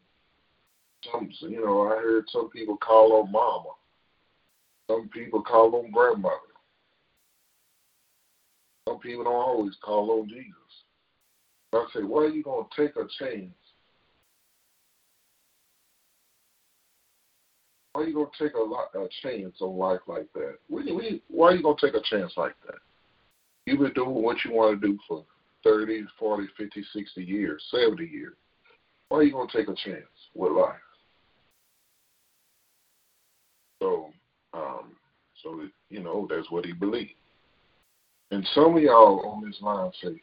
Some 1.10 1.30
you 1.40 1.64
know 1.64 1.86
I 1.86 1.96
heard 2.02 2.26
some 2.30 2.50
people 2.50 2.76
call 2.76 3.14
on 3.14 3.32
mama. 3.32 3.70
Some 4.90 5.08
people 5.08 5.42
call 5.42 5.74
on 5.74 5.90
grandmother. 5.90 6.34
Some 8.86 8.98
people 8.98 9.24
don't 9.24 9.34
always 9.34 9.74
call 9.82 10.20
on 10.20 10.28
Jesus. 10.28 10.52
I 11.72 11.86
say, 11.94 12.02
why 12.02 12.24
are 12.24 12.28
you 12.28 12.42
gonna 12.42 12.66
take 12.76 12.96
a 12.96 13.06
chance 13.18 13.52
Why 17.92 18.02
are 18.02 18.06
you 18.06 18.14
gonna 18.14 18.26
take 18.38 18.54
a, 18.54 18.62
lot, 18.62 18.88
a 18.94 19.08
chance 19.22 19.56
on 19.60 19.76
life 19.76 20.00
like 20.06 20.28
that? 20.34 20.58
why 20.68 21.48
are 21.48 21.54
you 21.54 21.62
gonna 21.62 21.76
take 21.80 21.94
a 21.94 22.02
chance 22.04 22.32
like 22.36 22.54
that? 22.66 22.78
You've 23.66 23.80
been 23.80 23.92
doing 23.94 24.22
what 24.22 24.36
you 24.44 24.52
want 24.52 24.80
to 24.80 24.86
do 24.86 24.98
for 25.08 25.24
30, 25.68 26.06
40, 26.18 26.48
50, 26.56 26.84
60 26.92 27.22
years, 27.22 27.62
70 27.70 28.04
years. 28.04 28.34
Why 29.08 29.18
are 29.18 29.22
you 29.22 29.32
gonna 29.32 29.48
take 29.52 29.68
a 29.68 29.74
chance 29.74 30.04
with 30.34 30.52
life? 30.52 30.74
So, 33.82 34.10
um, 34.54 34.96
so 35.42 35.62
you 35.88 36.00
know 36.00 36.26
that's 36.28 36.50
what 36.50 36.66
he 36.66 36.72
believed. 36.72 37.12
And 38.30 38.46
some 38.54 38.76
of 38.76 38.82
y'all 38.82 39.20
on 39.26 39.44
this 39.44 39.60
line 39.60 39.90
say, 40.02 40.20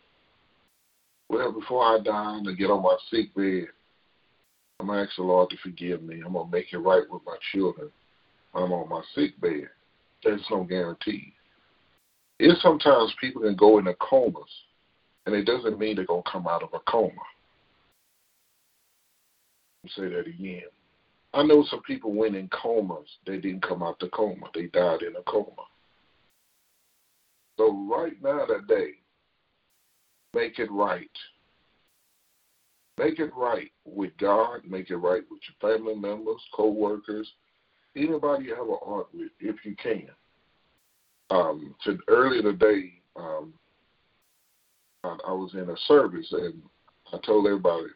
"Well, 1.30 1.52
before 1.52 1.84
I 1.84 2.00
die, 2.00 2.42
to 2.44 2.56
get 2.56 2.70
on 2.70 2.84
my 2.84 2.98
sick 3.10 3.34
bed, 3.34 3.68
I'm 4.80 4.88
going 4.88 5.00
to 5.00 5.06
ask 5.06 5.16
the 5.16 5.24
Lord 5.24 5.50
to 5.50 5.58
forgive 5.64 6.04
me. 6.04 6.22
I'm 6.24 6.34
going 6.34 6.46
to 6.46 6.52
make 6.52 6.74
it 6.74 6.78
right 6.78 7.04
with 7.10 7.22
my 7.26 7.38
children 7.54 7.92
I'm 8.56 8.72
on 8.72 8.90
my 8.90 9.02
sick 9.14 9.40
bed. 9.42 9.70
There's 10.24 10.46
no 10.50 10.64
guarantee. 10.64 11.34
It's 12.40 12.62
sometimes 12.62 13.14
people 13.20 13.42
can 13.42 13.56
go 13.56 13.78
into 13.78 13.94
comas, 13.96 14.50
and 15.26 15.36
it 15.36 15.46
doesn't 15.46 15.80
mean 15.80 15.96
they're 15.96 16.06
to 16.06 16.22
come 16.32 16.48
out 16.48 16.64
of 16.64 16.70
a 16.74 16.80
coma. 16.90 17.12
Say 19.96 20.10
that 20.10 20.28
again. 20.28 20.64
I 21.34 21.44
know 21.44 21.66
some 21.70 21.82
people 21.82 22.14
went 22.14 22.36
in 22.36 22.50
comas. 22.50 23.08
They 23.28 23.38
didn't 23.38 23.68
come 23.68 23.84
out 23.84 24.02
of 24.02 24.10
the 24.10 24.10
coma. 24.10 24.48
They 24.54 24.68
died 24.68 25.02
in 25.02 25.16
a 25.16 25.24
coma. 25.24 25.66
So 27.58 27.88
right 27.90 28.14
now 28.24 28.46
today, 28.46 28.92
make 30.34 30.60
it 30.60 30.72
right. 30.72 31.10
Make 32.98 33.20
it 33.20 33.32
right 33.36 33.72
with 33.84 34.16
God. 34.18 34.62
Make 34.66 34.90
it 34.90 34.98
right 34.98 35.24
with 35.30 35.42
your 35.48 35.78
family 35.78 35.96
members, 35.96 36.42
co-workers, 36.56 37.30
anybody 37.96 38.46
you 38.46 38.56
have 38.56 38.68
an 38.68 38.78
art 38.86 39.08
with, 39.14 39.32
if 39.40 39.58
you 39.66 39.76
can. 39.76 40.08
Um, 41.30 41.76
to, 41.84 41.98
earlier 42.08 42.42
today, 42.42 42.94
um, 43.16 43.54
I, 45.06 45.32
was 45.32 45.54
in 45.54 45.70
a 45.70 45.78
service 45.88 46.28
and 46.32 46.62
I 47.14 47.18
told 47.26 47.48
everybody, 47.48 47.88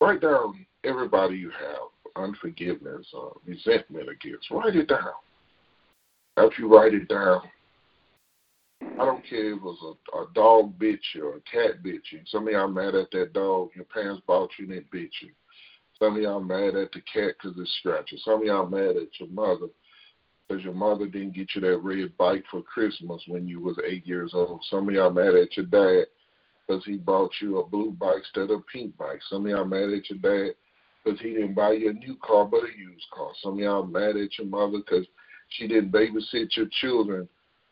write 0.00 0.20
down 0.20 0.66
everybody 0.84 1.36
you 1.36 1.50
have 1.50 1.90
unforgiveness, 2.16 3.06
or 3.12 3.36
resentment 3.46 4.08
against. 4.08 4.50
Write 4.50 4.76
it 4.76 4.88
down. 4.88 5.12
After 6.36 6.62
you 6.62 6.74
write 6.74 6.94
it 6.94 7.08
down, 7.08 7.42
I 8.82 9.04
don't 9.04 9.28
care 9.28 9.52
if 9.52 9.58
it 9.58 9.62
was 9.62 9.78
a, 10.14 10.18
a 10.18 10.26
dog 10.34 10.78
bitch 10.78 11.16
or 11.20 11.36
a 11.36 11.40
cat 11.40 11.82
bit 11.82 12.00
you. 12.10 12.20
Some 12.26 12.46
of 12.46 12.52
y'all 12.52 12.68
mad 12.68 12.94
at 12.94 13.10
that 13.12 13.32
dog. 13.32 13.70
Your 13.74 13.84
parents 13.84 14.22
bought 14.26 14.50
you 14.58 14.70
and 14.72 14.90
bit 14.90 15.10
you. 15.20 15.30
Some 15.98 16.16
of 16.16 16.22
y'all 16.22 16.40
mad 16.40 16.76
at 16.76 16.92
the 16.92 17.00
cat 17.12 17.34
because 17.40 17.58
it 17.58 17.68
scratched 17.78 18.12
you. 18.12 18.18
Some 18.18 18.40
of 18.40 18.46
y'all 18.46 18.66
mad 18.66 18.96
at 18.96 19.18
your 19.18 19.28
mother 19.28 19.66
because 20.48 20.64
your 20.64 20.74
mother 20.74 21.06
didn't 21.06 21.34
get 21.34 21.54
you 21.54 21.60
that 21.60 21.78
red 21.78 22.16
bike 22.16 22.44
for 22.50 22.62
Christmas 22.62 23.22
when 23.28 23.46
you 23.46 23.60
was 23.60 23.76
eight 23.86 24.06
years 24.06 24.32
old. 24.34 24.64
Some 24.70 24.88
of 24.88 24.94
y'all 24.94 25.10
mad 25.10 25.34
at 25.34 25.56
your 25.56 25.66
dad 25.66 26.06
because 26.70 26.84
he 26.84 26.96
bought 26.96 27.32
you 27.40 27.58
a 27.58 27.66
blue 27.66 27.90
bike 27.90 28.18
instead 28.18 28.50
of 28.50 28.60
a 28.60 28.72
pink 28.72 28.96
bike. 28.96 29.20
Some 29.28 29.44
of 29.44 29.50
y'all 29.50 29.64
mad 29.64 29.90
at 29.90 30.08
your 30.08 30.18
dad 30.20 30.54
because 31.04 31.20
he 31.20 31.30
didn't 31.32 31.54
buy 31.54 31.72
you 31.72 31.90
a 31.90 31.92
new 31.92 32.16
car 32.22 32.44
but 32.44 32.62
a 32.62 32.78
used 32.78 33.06
car. 33.12 33.30
Some 33.42 33.54
of 33.54 33.58
y'all 33.58 33.86
mad 33.86 34.16
at 34.16 34.38
your 34.38 34.46
mother 34.46 34.78
because 34.78 35.06
she 35.48 35.66
didn't 35.66 35.90
babysit 35.90 36.56
your 36.56 36.66
children 36.80 37.28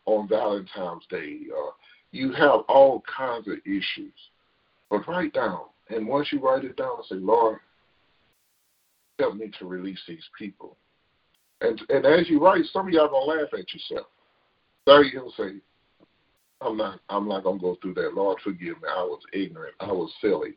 on 0.06 0.28
Valentine's 0.28 1.04
Day. 1.10 1.38
Uh, 1.56 1.70
you 2.10 2.32
have 2.32 2.60
all 2.68 3.04
kinds 3.16 3.46
of 3.46 3.58
issues. 3.64 4.14
But 4.90 5.06
write 5.06 5.32
down. 5.32 5.60
And 5.90 6.08
once 6.08 6.32
you 6.32 6.40
write 6.40 6.64
it 6.64 6.76
down, 6.76 6.96
say, 7.08 7.16
Lord, 7.16 7.58
help 9.18 9.36
me 9.36 9.50
to 9.60 9.66
release 9.66 10.00
these 10.08 10.24
people. 10.36 10.76
And 11.60 11.80
and 11.88 12.04
as 12.04 12.28
you 12.28 12.42
write, 12.42 12.64
some 12.72 12.88
of 12.88 12.92
y'all 12.92 13.08
gonna 13.08 13.40
laugh 13.40 13.48
at 13.52 13.72
yourself. 13.72 14.06
Sorry, 14.88 15.10
you'll 15.12 15.32
say, 15.36 15.56
I'm 16.60 16.76
not 16.76 17.00
I'm 17.08 17.28
not 17.28 17.44
gonna 17.44 17.58
go 17.58 17.76
through 17.80 17.94
that. 17.94 18.14
Lord 18.14 18.38
forgive 18.42 18.80
me. 18.82 18.88
I 18.88 19.02
was 19.02 19.20
ignorant. 19.32 19.74
I 19.80 19.92
was 19.92 20.12
silly. 20.20 20.56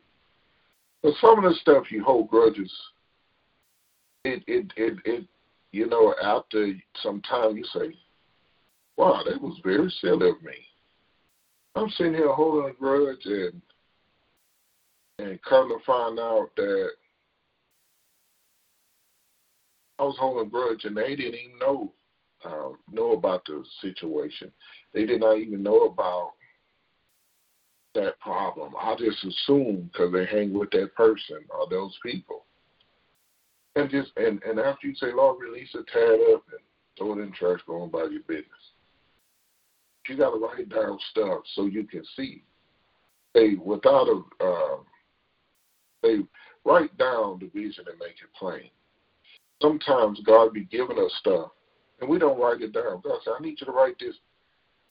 But 1.02 1.14
some 1.20 1.44
of 1.44 1.50
the 1.50 1.56
stuff 1.60 1.90
you 1.90 2.02
hold 2.02 2.28
grudges, 2.28 2.72
it 4.24 4.42
it 4.46 4.72
it, 4.76 4.98
it 5.04 5.26
you 5.72 5.86
know, 5.86 6.14
after 6.22 6.72
some 7.02 7.22
time 7.22 7.56
you 7.56 7.64
say, 7.72 7.94
Wow, 8.96 9.22
that 9.26 9.40
was 9.40 9.58
very 9.64 9.92
silly 10.00 10.28
of 10.28 10.42
me. 10.42 10.52
I'm 11.74 11.88
sitting 11.90 12.14
here 12.14 12.32
holding 12.32 12.70
a 12.70 12.74
grudge 12.74 13.24
and 13.24 13.62
and 15.18 15.42
come 15.42 15.68
to 15.68 15.78
find 15.86 16.18
out 16.18 16.50
that 16.56 16.90
I 19.98 20.02
was 20.02 20.16
holding 20.18 20.46
a 20.46 20.50
grudge 20.50 20.84
and 20.84 20.96
they 20.96 21.14
didn't 21.14 21.34
even 21.34 21.58
know 21.60 21.92
uh, 22.44 22.70
know 22.90 23.12
about 23.12 23.44
the 23.46 23.64
situation. 23.80 24.50
They 24.92 25.06
did 25.06 25.20
not 25.20 25.38
even 25.38 25.62
know 25.62 25.84
about 25.84 26.32
that 27.94 28.18
problem. 28.20 28.74
I 28.78 28.94
just 28.96 29.24
assumed 29.24 29.92
because 29.92 30.12
they 30.12 30.26
hang 30.26 30.52
with 30.52 30.70
that 30.70 30.94
person 30.94 31.38
or 31.50 31.68
those 31.68 31.96
people. 32.04 32.44
And 33.76 33.90
just 33.90 34.10
and, 34.16 34.42
and 34.42 34.58
after 34.58 34.86
you 34.86 34.94
say, 34.94 35.12
Lord, 35.14 35.38
release 35.40 35.70
it, 35.74 35.86
tear 35.92 36.14
it 36.14 36.34
up 36.34 36.44
and 36.50 36.60
throw 36.98 37.18
it 37.18 37.22
in 37.22 37.32
trash, 37.32 37.60
go 37.66 37.82
on 37.82 37.90
by 37.90 38.04
your 38.04 38.22
business. 38.26 38.46
You 40.08 40.16
got 40.16 40.30
to 40.30 40.38
write 40.38 40.68
down 40.68 40.98
stuff 41.10 41.42
so 41.54 41.66
you 41.66 41.84
can 41.84 42.02
see. 42.16 42.42
Hey, 43.34 43.54
without 43.54 44.08
a, 44.08 44.44
uh, 44.44 44.76
they 46.02 46.18
write 46.64 46.96
down 46.98 47.38
the 47.38 47.46
vision 47.54 47.84
and 47.88 47.98
make 47.98 48.16
it 48.22 48.36
plain. 48.38 48.68
Sometimes 49.62 50.20
God 50.26 50.52
be 50.52 50.64
giving 50.64 50.98
us 50.98 51.12
stuff, 51.20 51.52
and 52.02 52.10
we 52.10 52.18
don't 52.18 52.38
write 52.38 52.60
it 52.60 52.74
down. 52.74 53.00
God 53.02 53.20
said, 53.24 53.34
"I 53.38 53.42
need 53.42 53.58
you 53.60 53.66
to 53.66 53.72
write 53.72 53.98
this." 53.98 54.18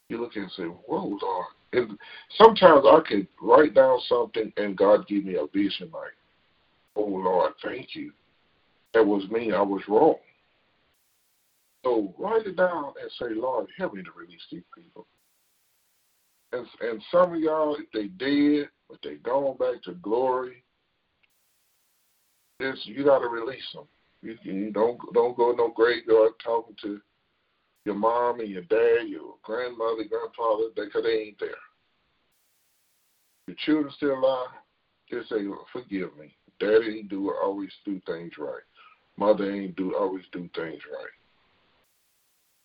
You 0.10 0.20
look 0.20 0.36
and 0.36 0.52
say, 0.54 0.64
"Whoa, 0.64 1.20
Lord!" 1.22 1.48
And 1.74 2.00
sometimes 2.38 2.86
I 2.86 3.02
can 3.02 3.28
write 3.40 3.76
down 3.76 4.00
something, 4.08 4.52
and 4.58 4.76
God 4.76 5.08
give 5.08 5.26
me 5.26 5.36
a 5.36 5.46
vision 5.48 5.92
like, 5.92 6.16
"Oh 6.96 7.06
Lord, 7.06 7.54
thank 7.62 7.96
you. 7.96 8.14
That 8.94 9.06
was 9.06 9.30
me. 9.30 9.54
I 9.54 9.62
was 9.62 9.88
wrong." 9.88 10.18
So 11.84 12.14
write 12.18 12.46
it 12.46 12.56
down 12.56 12.94
and 13.02 13.12
say, 13.20 13.34
Lord, 13.34 13.68
help 13.78 13.94
me 13.96 14.04
to 14.04 14.12
release 14.12 14.46
these 14.52 14.64
people. 14.76 15.08
And, 16.54 16.68
and 16.82 17.02
some 17.12 17.34
of 17.34 17.40
y'all, 17.40 17.76
if 17.76 17.90
they 17.92 18.08
dead, 18.08 18.70
but 18.88 19.00
they 19.04 19.16
gone 19.16 19.58
back 19.58 19.82
to 19.84 19.94
glory, 19.94 20.64
this 22.60 22.80
you 22.84 23.04
got 23.04 23.20
to 23.20 23.28
release 23.28 23.68
them. 23.74 23.88
You, 24.22 24.38
you 24.44 24.72
don't 24.72 25.00
don't 25.14 25.36
go 25.36 25.52
no 25.52 25.70
graveyard 25.70 26.34
talking 26.44 26.76
to 26.84 27.02
your 27.86 27.96
mom 27.96 28.40
and 28.40 28.50
your 28.50 28.64
dad, 28.64 29.08
your 29.08 29.36
grandmother, 29.44 30.04
grandfather, 30.08 30.70
because 30.76 31.04
they 31.04 31.10
ain't 31.10 31.40
there. 31.40 31.50
Your 33.48 33.58
children 33.66 33.94
still 33.98 34.20
alive, 34.20 34.50
just 35.10 35.30
say, 35.30 35.38
"Forgive 35.74 36.16
me, 36.18 36.36
Daddy 36.60 37.00
ain't 37.00 37.10
do 37.10 37.34
always 37.34 37.72
do 37.86 38.00
things 38.06 38.34
right. 38.38 38.64
Mother 39.18 39.52
ain't 39.52 39.76
do 39.76 39.96
always 39.96 40.26
do 40.32 40.48
things 40.56 40.82
right." 40.92 41.16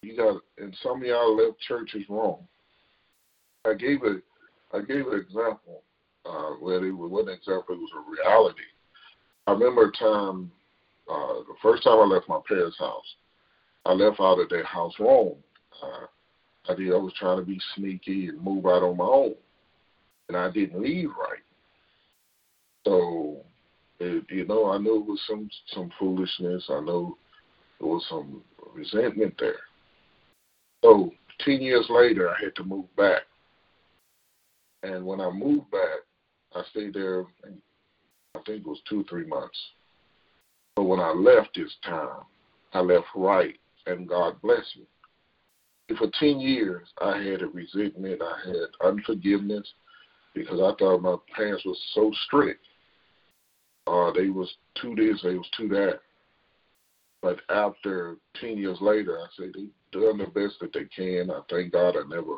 You 0.03 0.17
got, 0.17 0.43
and 0.59 0.77
some 0.83 1.01
of 1.01 1.07
y'all 1.07 1.37
left 1.37 1.59
churches 1.61 2.05
wrong. 2.09 2.47
I 3.65 3.75
gave 3.75 4.03
a, 4.03 4.21
I 4.77 4.83
gave 4.83 5.07
an 5.07 5.19
example. 5.19 5.83
Uh, 6.27 6.55
where 6.59 6.85
it 6.85 6.91
was 6.91 7.13
one 7.13 7.29
example, 7.29 7.77
it 7.77 7.79
was 7.79 7.91
a 7.95 8.11
reality. 8.11 8.59
I 9.47 9.53
remember 9.53 9.85
a 9.91 9.93
time, 9.93 10.51
uh, 11.09 11.41
the 11.47 11.55
first 11.63 11.85
time 11.85 11.99
I 11.99 12.05
left 12.05 12.29
my 12.29 12.41
parents' 12.49 12.79
house, 12.79 13.15
I 13.85 13.93
left 13.93 14.21
out 14.21 14.41
of 14.41 14.49
their 14.49 14.65
house 14.65 14.95
wrong. 14.99 15.37
Uh, 15.83 16.07
I 16.69 16.75
did. 16.75 16.93
I 16.93 16.97
was 16.97 17.13
trying 17.19 17.39
to 17.39 17.45
be 17.45 17.61
sneaky 17.75 18.29
and 18.29 18.43
move 18.43 18.67
out 18.67 18.83
on 18.83 18.97
my 18.97 19.05
own, 19.05 19.35
and 20.29 20.37
I 20.37 20.51
didn't 20.51 20.83
leave 20.83 21.11
right. 21.11 21.43
So, 22.85 23.45
it, 24.01 24.25
you 24.31 24.47
know, 24.47 24.71
I 24.71 24.79
knew 24.79 24.97
it 24.97 25.07
was 25.07 25.21
some 25.29 25.49
some 25.69 25.91
foolishness. 25.99 26.65
I 26.69 26.81
know 26.81 27.17
there 27.79 27.89
was 27.89 28.05
some 28.09 28.43
resentment 28.75 29.35
there. 29.39 29.55
So 30.83 31.13
ten 31.45 31.61
years 31.61 31.87
later, 31.89 32.29
I 32.29 32.35
had 32.43 32.57
to 32.57 32.65
move 32.65 32.95
back, 32.97 33.23
and 34.83 35.07
when 35.07 35.21
I 35.21 35.31
moved 35.31 35.71
back, 35.71 36.01
I 36.55 36.63
stayed 36.71 36.95
there. 36.95 37.23
I 38.35 38.41
think 38.45 38.63
it 38.63 38.67
was 38.67 38.81
two 38.89 39.01
or 39.01 39.05
three 39.05 39.27
months. 39.27 39.59
But 40.77 40.85
when 40.85 41.01
I 41.01 41.11
left 41.11 41.57
this 41.57 41.75
time, 41.83 42.21
I 42.75 42.81
left 42.81 43.07
right, 43.15 43.59
and 43.87 44.07
God 44.07 44.41
bless 44.43 44.65
me. 44.77 45.97
For 45.97 46.09
10 46.21 46.39
years, 46.39 46.87
I 47.01 47.17
had 47.17 47.43
a 47.43 47.47
resentment, 47.47 48.21
I 48.21 48.49
had 48.49 48.89
unforgiveness 48.89 49.67
because 50.35 50.61
I 50.61 50.77
thought 50.79 51.01
my 51.01 51.17
parents 51.35 51.65
were 51.65 51.75
so 51.95 52.13
strict. 52.27 52.65
Uh, 53.87 54.11
they 54.13 54.29
was 54.29 54.53
too 54.81 54.95
this, 54.95 55.23
they 55.23 55.37
was 55.37 55.49
too 55.57 55.69
that. 55.69 56.01
But 57.23 57.41
after 57.49 58.17
10 58.41 58.59
years 58.59 58.79
later, 58.81 59.19
I 59.19 59.27
say 59.39 59.47
they 59.47 59.69
done 59.99 60.19
the 60.19 60.27
best 60.27 60.61
that 60.61 60.73
they 60.75 60.85
can. 60.85 61.31
I 61.31 61.41
thank 61.49 61.73
God 61.73 61.97
I 61.97 62.07
never 62.07 62.37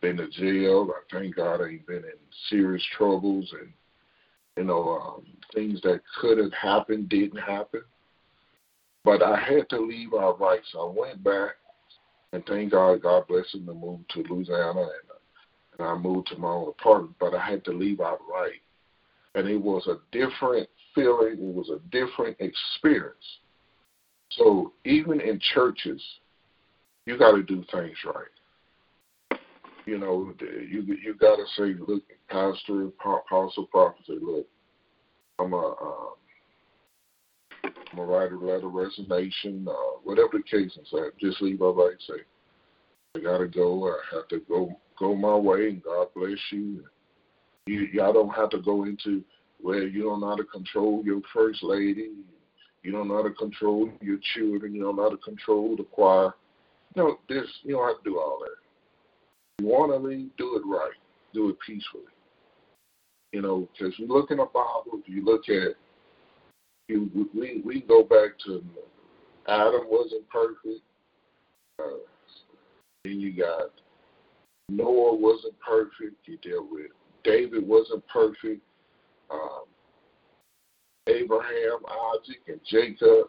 been 0.00 0.18
to 0.18 0.28
jail. 0.28 0.88
I 0.90 1.18
thank 1.18 1.34
God 1.34 1.60
I 1.60 1.68
ain't 1.70 1.86
been 1.86 1.96
in 1.96 2.12
serious 2.48 2.84
troubles 2.96 3.52
and, 3.60 3.72
you 4.56 4.64
know, 4.64 4.98
um, 4.98 5.26
things 5.54 5.80
that 5.82 6.00
could 6.20 6.38
have 6.38 6.52
happened 6.52 7.08
didn't 7.08 7.38
happen. 7.38 7.82
But 9.04 9.22
I 9.22 9.38
had 9.38 9.68
to 9.70 9.78
leave 9.78 10.14
out 10.14 10.40
right, 10.40 10.60
so 10.72 10.88
I 10.88 10.98
went 11.00 11.22
back 11.22 11.54
and 12.32 12.44
thank 12.46 12.72
God, 12.72 13.02
God 13.02 13.26
bless 13.28 13.54
him 13.54 13.66
to 13.66 13.74
move 13.74 14.00
to 14.08 14.22
Louisiana 14.28 14.80
and, 14.80 15.78
and 15.78 15.88
I 15.88 15.94
moved 15.96 16.28
to 16.28 16.38
my 16.38 16.48
own 16.48 16.68
apartment, 16.68 17.14
but 17.20 17.34
I 17.34 17.44
had 17.44 17.64
to 17.66 17.72
leave 17.72 18.00
out 18.00 18.20
right. 18.30 18.60
And 19.34 19.48
it 19.48 19.60
was 19.60 19.86
a 19.86 19.98
different 20.10 20.68
feeling, 20.94 21.34
it 21.34 21.54
was 21.54 21.70
a 21.70 21.78
different 21.90 22.36
experience. 22.40 23.16
So 24.30 24.72
even 24.84 25.20
in 25.20 25.40
churches, 25.54 26.02
you 27.04 27.16
got 27.16 27.32
to 27.32 27.42
do 27.42 27.64
things 27.70 27.96
right. 28.04 28.26
You 29.86 29.98
know, 29.98 30.32
you 30.40 30.82
you 30.82 31.14
got 31.14 31.36
to 31.36 31.44
say, 31.56 31.74
look, 31.86 32.02
pastor, 32.28 32.86
apostle, 32.86 33.66
prophet, 33.66 34.22
look, 34.22 34.46
I'm 35.38 35.52
a 35.52 35.56
um, 35.56 36.14
I'm 37.92 37.98
a 38.00 38.04
writer 38.04 38.36
letter 38.36 38.68
resignation, 38.68 39.66
uh, 39.68 39.98
whatever 40.02 40.30
the 40.34 40.42
case 40.42 40.72
is. 40.76 40.88
Say, 40.90 40.98
just 41.20 41.40
leave 41.40 41.62
out 41.62 41.76
right. 41.76 41.96
Say, 42.08 42.22
I 43.16 43.20
gotta 43.20 43.46
go. 43.46 43.88
I 43.88 44.16
have 44.16 44.28
to 44.28 44.40
go 44.48 44.78
go 44.98 45.14
my 45.14 45.36
way, 45.36 45.68
and 45.68 45.82
God 45.82 46.08
bless 46.14 46.38
you. 46.50 46.84
You 47.66 47.88
y'all 47.92 48.12
don't 48.12 48.34
have 48.34 48.50
to 48.50 48.58
go 48.58 48.84
into 48.84 49.22
where 49.60 49.86
you 49.86 50.02
don't 50.02 50.20
know 50.20 50.30
how 50.30 50.36
to 50.36 50.44
control 50.44 51.02
your 51.04 51.20
first 51.32 51.62
lady 51.62 52.10
you 52.86 52.92
don't 52.92 53.08
know 53.08 53.16
how 53.16 53.24
to 53.24 53.34
control 53.34 53.90
your 54.00 54.18
children. 54.34 54.72
You 54.72 54.84
don't 54.84 54.94
know 54.94 55.02
how 55.02 55.10
to 55.10 55.16
control 55.16 55.74
the 55.76 55.82
choir. 55.82 56.34
No, 56.94 57.18
this 57.28 57.44
you 57.64 57.74
don't 57.74 57.88
have 57.88 58.00
to 58.00 58.08
do 58.08 58.20
all 58.20 58.38
that. 58.38 58.65
You 59.58 59.66
want 59.66 59.92
to 59.92 59.98
lead, 59.98 60.30
do 60.36 60.56
it 60.56 60.62
right. 60.66 60.92
Do 61.32 61.48
it 61.48 61.56
peacefully. 61.66 62.04
You 63.32 63.42
know, 63.42 63.68
because 63.72 63.98
you 63.98 64.06
look 64.06 64.30
in 64.30 64.38
the 64.38 64.44
Bible, 64.44 65.00
you 65.06 65.24
look 65.24 65.48
at 65.48 65.74
you, 66.88 67.10
we 67.34 67.62
we 67.64 67.80
go 67.80 68.02
back 68.02 68.38
to 68.46 68.62
Adam 69.48 69.82
wasn't 69.88 70.28
perfect. 70.28 70.82
Uh, 71.78 71.98
then 73.04 73.20
you 73.20 73.32
got 73.32 73.70
Noah 74.68 75.14
wasn't 75.16 75.54
perfect. 75.60 76.16
You 76.26 76.38
dealt 76.38 76.70
with 76.70 76.90
David 77.24 77.66
wasn't 77.66 78.06
perfect. 78.08 78.62
Um, 79.30 79.64
Abraham, 81.08 81.78
Isaac, 82.14 82.40
and 82.48 82.60
Jacob. 82.68 83.28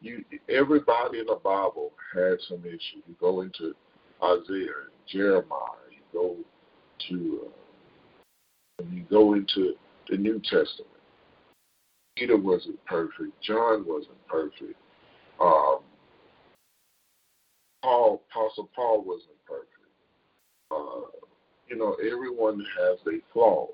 You, 0.00 0.24
everybody 0.48 1.18
in 1.18 1.26
the 1.26 1.40
Bible 1.42 1.92
had 2.14 2.38
some 2.48 2.64
issue. 2.64 3.02
You 3.06 3.16
go 3.20 3.40
into 3.40 3.74
Isaiah, 4.22 4.88
Jeremiah. 5.06 5.88
You 5.90 6.02
go 6.12 6.36
to, 7.08 7.40
uh, 8.80 8.84
you 8.90 9.04
go 9.10 9.34
into 9.34 9.74
the 10.08 10.16
New 10.16 10.40
Testament. 10.40 10.90
Peter 12.16 12.36
wasn't 12.36 12.84
perfect. 12.84 13.40
John 13.42 13.84
wasn't 13.86 14.26
perfect. 14.26 14.74
Um, 15.40 15.78
Paul, 17.82 18.22
Apostle 18.30 18.68
Paul 18.74 19.04
wasn't 19.04 19.44
perfect. 19.46 19.68
Uh, 20.70 21.08
you 21.68 21.76
know, 21.76 21.96
everyone 22.04 22.64
has 22.78 22.98
their 23.04 23.20
flaws, 23.32 23.70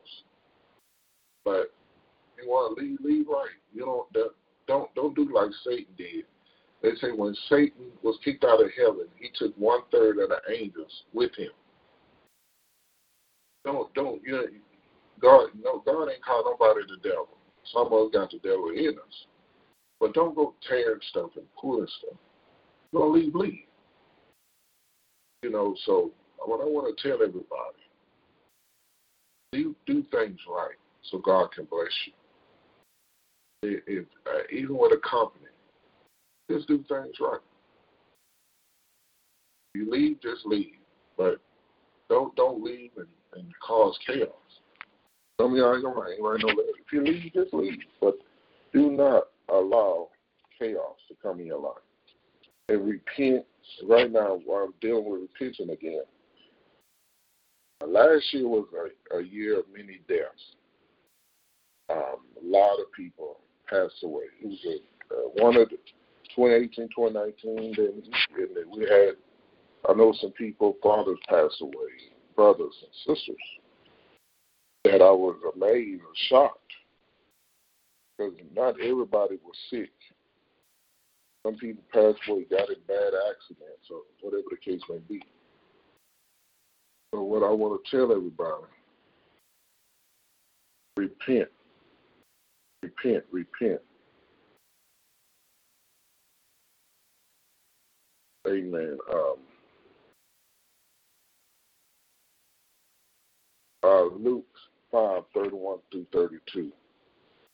but 1.45 1.73
you 2.41 2.49
want 2.49 2.77
to 2.79 2.85
lead, 2.85 2.99
lead 3.01 3.27
right. 3.29 3.49
You 3.73 3.85
don't 3.85 4.33
don't 4.67 4.95
don't 4.95 5.17
do 5.17 5.33
like 5.33 5.51
Satan 5.67 5.87
did. 5.97 6.25
They 6.85 6.91
say 7.01 7.13
when 7.17 7.35
Satan 7.49 7.87
was 8.03 8.19
kicked 8.23 8.45
out 8.45 8.63
of 8.63 8.71
heaven, 8.77 9.07
he 9.19 9.31
took 9.35 9.57
one 9.57 9.81
third 9.91 10.19
of 10.19 10.29
the 10.29 10.41
angels 10.55 11.05
with 11.15 11.35
him. 11.35 11.51
Don't 13.65 13.93
don't 13.95 14.21
you 14.23 14.33
know 14.33 14.45
God 15.19 15.49
no 15.63 15.83
God 15.87 16.11
ain't 16.11 16.23
called 16.23 16.45
nobody 16.45 16.87
the 16.87 17.09
devil. 17.09 17.31
Some 17.73 17.87
of 17.87 17.93
us 17.95 18.11
got 18.13 18.31
the 18.31 18.39
devil 18.41 18.69
in 18.69 18.99
us. 18.99 19.27
But 19.99 20.13
don't 20.13 20.35
go 20.35 20.53
tearing 20.69 21.01
stuff 21.09 21.31
and 21.37 21.47
pulling 21.59 21.89
stuff. 22.01 22.19
You're 22.93 23.01
gonna 23.01 23.15
leave 23.15 23.33
bleed. 23.33 23.67
You 25.43 25.51
know, 25.51 25.75
so 25.87 26.11
what 26.45 26.61
I 26.61 26.65
want 26.65 26.95
to 26.95 27.03
tell 27.03 27.23
everybody, 27.23 27.81
do 29.53 29.75
do 29.87 30.05
things 30.11 30.39
right 30.47 30.77
so 31.11 31.17
God 31.17 31.51
can 31.53 31.65
bless 31.65 31.89
you 32.07 33.81
if, 33.87 34.05
uh, 34.27 34.43
even 34.53 34.77
with 34.77 34.93
a 34.93 35.09
company, 35.09 35.47
just 36.51 36.69
do 36.69 36.79
things 36.89 37.17
right. 37.21 37.41
You 39.75 39.91
leave, 39.91 40.21
just 40.21 40.47
leave, 40.47 40.75
but 41.17 41.41
don't 42.09 42.35
don't 42.37 42.63
leave 42.63 42.91
and, 42.97 43.07
and 43.35 43.53
cause 43.67 43.99
chaos. 44.07 44.29
Some 45.41 45.53
of 45.53 45.57
y'all 45.57 45.75
ain't 45.75 45.85
gonna 45.85 46.39
no. 46.39 46.49
If 46.49 46.93
you 46.93 47.05
leave, 47.05 47.33
just 47.33 47.53
leave, 47.53 47.79
but 48.01 48.15
do 48.73 48.91
not 48.91 49.25
allow 49.49 50.09
chaos 50.59 50.97
to 51.09 51.15
come 51.23 51.41
in 51.41 51.47
your 51.47 51.61
life. 51.61 51.75
And 52.69 52.87
repent. 52.87 53.45
Right 53.89 54.13
now, 54.13 54.41
while 54.45 54.65
I'm 54.65 54.75
dealing 54.81 55.11
with 55.11 55.23
repenting 55.23 55.71
again. 55.71 56.03
Last 57.87 58.25
year 58.33 58.47
was 58.47 58.67
a, 59.13 59.17
a 59.17 59.23
year 59.23 59.59
of 59.59 59.65
many 59.75 60.01
deaths. 60.07 60.57
Um, 61.91 62.21
a 62.41 62.45
lot 62.45 62.79
of 62.79 62.93
people 62.97 63.41
passed 63.69 64.03
away. 64.03 64.25
It 64.43 64.47
was 64.47 64.59
a, 64.67 65.15
uh, 65.15 65.45
one 65.45 65.57
of 65.57 65.71
the 65.71 65.77
2018, 66.35 66.89
2019. 66.95 67.75
Then 67.77 68.03
and 68.37 68.77
we 68.77 68.83
had, 68.83 69.15
I 69.89 69.95
know 69.95 70.13
some 70.21 70.33
people, 70.33 70.77
fathers 70.83 71.19
passed 71.29 71.61
away, 71.61 72.13
brothers 72.37 72.75
and 72.83 73.17
sisters, 73.17 73.37
that 74.85 75.03
I 75.03 75.11
was 75.11 75.37
amazed 75.55 76.03
and 76.03 76.17
shocked 76.29 76.59
because 78.17 78.35
not 78.55 78.81
everybody 78.81 79.39
was 79.45 79.57
sick. 79.71 79.91
Some 81.45 81.57
people 81.57 81.83
passed 81.93 82.21
away, 82.29 82.47
got 82.51 82.71
in 82.71 82.77
bad 82.89 83.13
accidents, 83.31 83.91
or 83.91 84.01
whatever 84.23 84.45
the 84.51 84.57
case 84.57 84.81
may 84.89 84.99
be. 85.09 85.23
So, 87.15 87.23
what 87.23 87.43
I 87.43 87.51
want 87.51 87.85
to 87.85 87.91
tell 87.91 88.11
everybody 88.11 88.65
repent 90.97 91.49
repent, 92.85 93.25
repent. 93.31 93.81
Amen. 98.47 98.99
Um, 99.13 99.37
uh, 103.83 104.05
Luke 104.17 104.45
5, 104.93 105.23
31 105.35 105.79
through 105.91 106.07
32. 106.13 106.73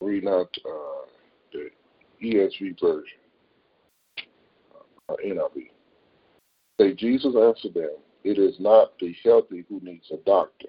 Read 0.00 0.26
out 0.26 0.54
uh, 0.66 1.06
the 1.52 1.70
ESV 2.22 2.80
version, 2.80 3.18
uh, 5.08 5.14
NIV. 5.24 5.70
Say, 6.80 6.94
Jesus 6.94 7.34
answered 7.36 7.74
them, 7.74 7.96
It 8.24 8.38
is 8.38 8.54
not 8.58 8.98
the 8.98 9.14
healthy 9.24 9.64
who 9.68 9.80
needs 9.82 10.06
a 10.12 10.16
doctor, 10.18 10.68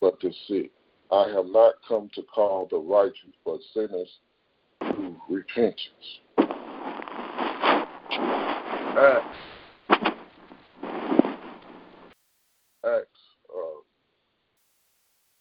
but 0.00 0.18
the 0.20 0.32
sick. 0.48 0.70
I 1.10 1.28
have 1.34 1.46
not 1.46 1.74
come 1.86 2.08
to 2.14 2.22
call 2.22 2.66
the 2.70 2.78
righteous, 2.78 3.34
but 3.44 3.58
sinners 3.74 4.08
to 4.82 5.16
repentance. 5.28 6.20
Acts, 8.96 9.36
Acts 12.84 13.08
uh, 13.50 13.80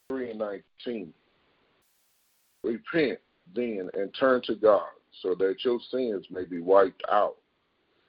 3 0.10 0.32
and 0.32 0.40
19. 0.40 1.14
Repent 2.64 3.20
then 3.56 3.90
and 3.94 4.10
turn 4.20 4.42
to 4.46 4.56
God 4.56 4.88
so 5.22 5.36
that 5.36 5.58
your 5.64 5.80
sins 5.92 6.26
may 6.32 6.46
be 6.46 6.60
wiped 6.62 7.04
out, 7.12 7.36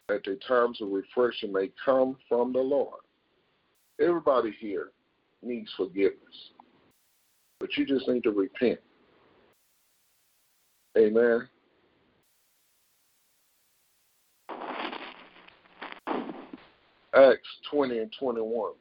that 0.08 0.24
the 0.24 0.38
times 0.48 0.80
of 0.80 0.88
refreshing 0.88 1.52
may 1.52 1.70
come 1.84 2.16
from 2.26 2.52
the 2.52 2.60
Lord. 2.60 3.00
Everybody 4.00 4.54
here 4.58 4.92
needs 5.42 5.70
forgiveness. 5.76 6.52
But 7.60 7.76
you 7.76 7.84
just 7.84 8.08
need 8.08 8.22
to 8.22 8.30
repent. 8.30 8.80
Amen. 10.96 11.48
Acts 17.16 17.48
20 17.70 17.98
and 17.98 18.12
21. 18.18 18.72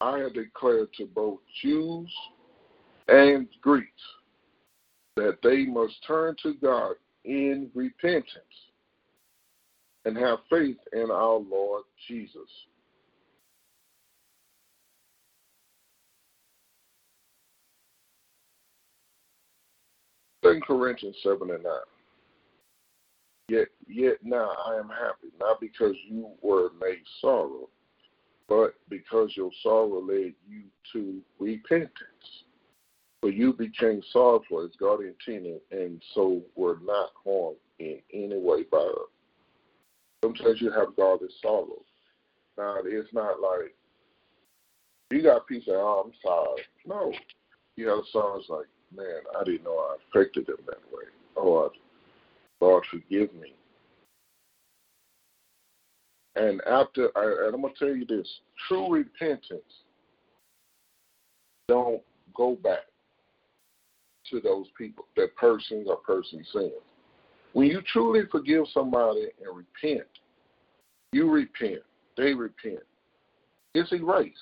I 0.00 0.18
have 0.18 0.32
declared 0.32 0.88
to 0.96 1.04
both 1.06 1.40
Jews 1.62 2.10
and 3.08 3.46
Greeks 3.60 3.88
that 5.16 5.38
they 5.42 5.66
must 5.66 5.94
turn 6.06 6.36
to 6.42 6.54
God 6.54 6.94
in 7.24 7.70
repentance 7.74 8.34
and 10.06 10.16
have 10.16 10.38
faith 10.48 10.78
in 10.94 11.10
our 11.10 11.36
Lord 11.36 11.84
Jesus. 12.08 12.48
Second 20.42 20.62
Corinthians 20.64 21.16
seven 21.22 21.50
and 21.50 21.62
nine. 21.62 21.99
Yet 23.50 23.66
yet 23.88 24.18
now 24.22 24.52
I 24.64 24.76
am 24.76 24.88
happy, 24.88 25.34
not 25.40 25.60
because 25.60 25.96
you 26.06 26.28
were 26.40 26.70
made 26.80 27.02
sorrow, 27.20 27.68
but 28.48 28.74
because 28.88 29.32
your 29.36 29.50
sorrow 29.60 30.00
led 30.00 30.34
you 30.48 30.62
to 30.92 31.20
repentance. 31.40 32.44
For 33.20 33.30
you 33.30 33.52
became 33.52 34.02
sorrowful 34.12 34.60
as 34.64 34.70
God 34.78 35.00
intended, 35.00 35.62
and 35.72 36.00
so 36.14 36.42
were 36.54 36.78
not 36.84 37.10
harmed 37.24 37.56
in 37.80 37.98
any 38.14 38.38
way 38.38 38.62
by 38.70 38.78
us. 38.78 39.10
Sometimes 40.22 40.60
you 40.60 40.70
have 40.70 40.94
godly 40.96 41.28
sorrow. 41.42 41.82
Now, 42.56 42.76
it's 42.84 43.12
not 43.12 43.40
like 43.40 43.74
you 45.10 45.24
got 45.24 45.48
peace 45.48 45.64
say, 45.66 45.72
oh, 45.72 46.04
I'm 46.06 46.12
sorry. 46.22 46.62
No. 46.86 47.12
You 47.74 47.88
have 47.88 48.04
sorrows 48.12 48.46
like, 48.48 48.66
man, 48.96 49.22
I 49.38 49.42
didn't 49.42 49.64
know 49.64 49.76
I 49.76 49.96
affected 50.08 50.46
them 50.46 50.58
that 50.66 50.92
way. 50.92 51.04
Oh, 51.36 51.72
Lord, 52.60 52.84
forgive 52.90 53.32
me. 53.34 53.54
And 56.36 56.60
after, 56.66 57.10
and 57.16 57.54
I'm 57.54 57.60
going 57.60 57.74
to 57.74 57.78
tell 57.78 57.94
you 57.94 58.06
this 58.06 58.28
true 58.68 58.92
repentance 58.92 59.62
don't 61.66 62.02
go 62.34 62.56
back 62.62 62.84
to 64.30 64.40
those 64.40 64.66
people, 64.76 65.06
that 65.16 65.34
persons 65.36 65.86
or 65.88 65.96
person 65.96 66.44
sins. 66.52 66.72
When 67.52 67.66
you 67.66 67.80
truly 67.92 68.22
forgive 68.30 68.64
somebody 68.72 69.28
and 69.44 69.56
repent, 69.56 70.06
you 71.12 71.28
repent, 71.30 71.80
they 72.16 72.32
repent. 72.32 72.80
It's 73.74 73.92
erased. 73.92 74.38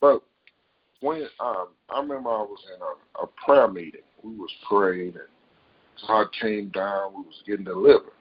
But 0.00 0.22
when 1.00 1.22
um, 1.40 1.68
I 1.90 2.00
remember 2.00 2.30
I 2.30 2.42
was 2.42 2.60
in 2.74 2.80
a, 2.80 3.24
a 3.24 3.28
prayer 3.44 3.68
meeting, 3.68 4.02
we 4.22 4.36
was 4.36 4.50
praying 4.68 5.14
and 5.14 5.28
God 6.06 6.26
came 6.40 6.68
down, 6.70 7.14
we 7.14 7.22
was 7.22 7.42
getting 7.46 7.64
delivered. 7.64 8.12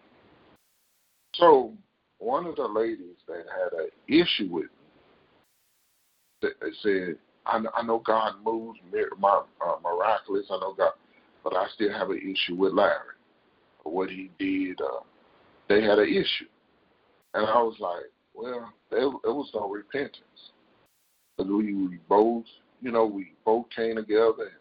So 1.36 1.74
one 2.20 2.46
of 2.46 2.56
the 2.56 2.68
ladies 2.68 3.18
that 3.28 3.46
had 3.50 3.80
an 3.80 3.90
issue 4.08 4.48
with 4.52 4.66
me, 6.44 6.50
said, 6.84 7.16
I, 7.46 7.64
I 7.76 7.82
know 7.84 8.00
God 8.06 8.34
moves 8.44 8.80
my, 9.20 9.42
uh, 9.66 9.76
miraculous. 9.84 10.46
I 10.50 10.60
know 10.60 10.74
God, 10.78 10.94
but 11.44 11.56
I 11.56 11.68
still 11.74 11.92
have 11.92 12.10
an 12.10 12.18
issue 12.18 12.56
with 12.56 12.74
Larry. 12.74 13.16
What 13.84 14.10
he 14.10 14.30
did, 14.38 14.80
uh, 14.82 15.02
they 15.68 15.82
had 15.82 15.98
an 15.98 16.08
issue, 16.08 16.50
and 17.34 17.48
I 17.48 17.62
was 17.62 17.76
like, 17.80 18.12
well, 18.34 18.72
there 18.90 19.08
was 19.10 19.50
no 19.54 19.68
repentance. 19.70 20.52
But 21.38 21.48
we, 21.48 21.74
we 21.74 22.00
both, 22.08 22.46
you 22.82 22.92
know, 22.92 23.06
we 23.06 23.34
both 23.44 23.66
came 23.76 23.96
together 23.96 24.44
and 24.44 24.61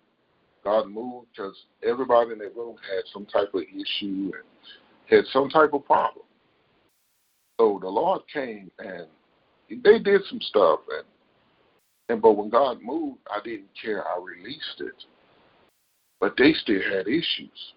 God 0.65 0.89
moved 0.89 1.29
because 1.35 1.55
everybody 1.87 2.33
in 2.33 2.39
that 2.39 2.57
room 2.57 2.77
had 2.89 3.05
some 3.13 3.27
type 3.27 3.55
of 3.55 3.63
issue 3.63 4.33
and 4.35 4.45
had 5.07 5.25
some 5.33 5.49
type 5.49 5.73
of 5.73 5.85
problem. 5.85 6.25
So 7.59 7.79
the 7.81 7.89
Lord 7.89 8.23
came 8.33 8.71
and 8.79 9.07
they 9.69 9.99
did 9.99 10.23
some 10.29 10.41
stuff 10.41 10.81
and 10.91 11.05
and 12.09 12.21
but 12.21 12.33
when 12.33 12.51
God 12.51 12.83
moved, 12.83 13.21
I 13.31 13.39
didn't 13.45 13.69
care. 13.81 14.05
I 14.05 14.19
released 14.21 14.81
it. 14.81 15.05
But 16.19 16.35
they 16.37 16.53
still 16.55 16.81
had 16.93 17.07
issues. 17.07 17.75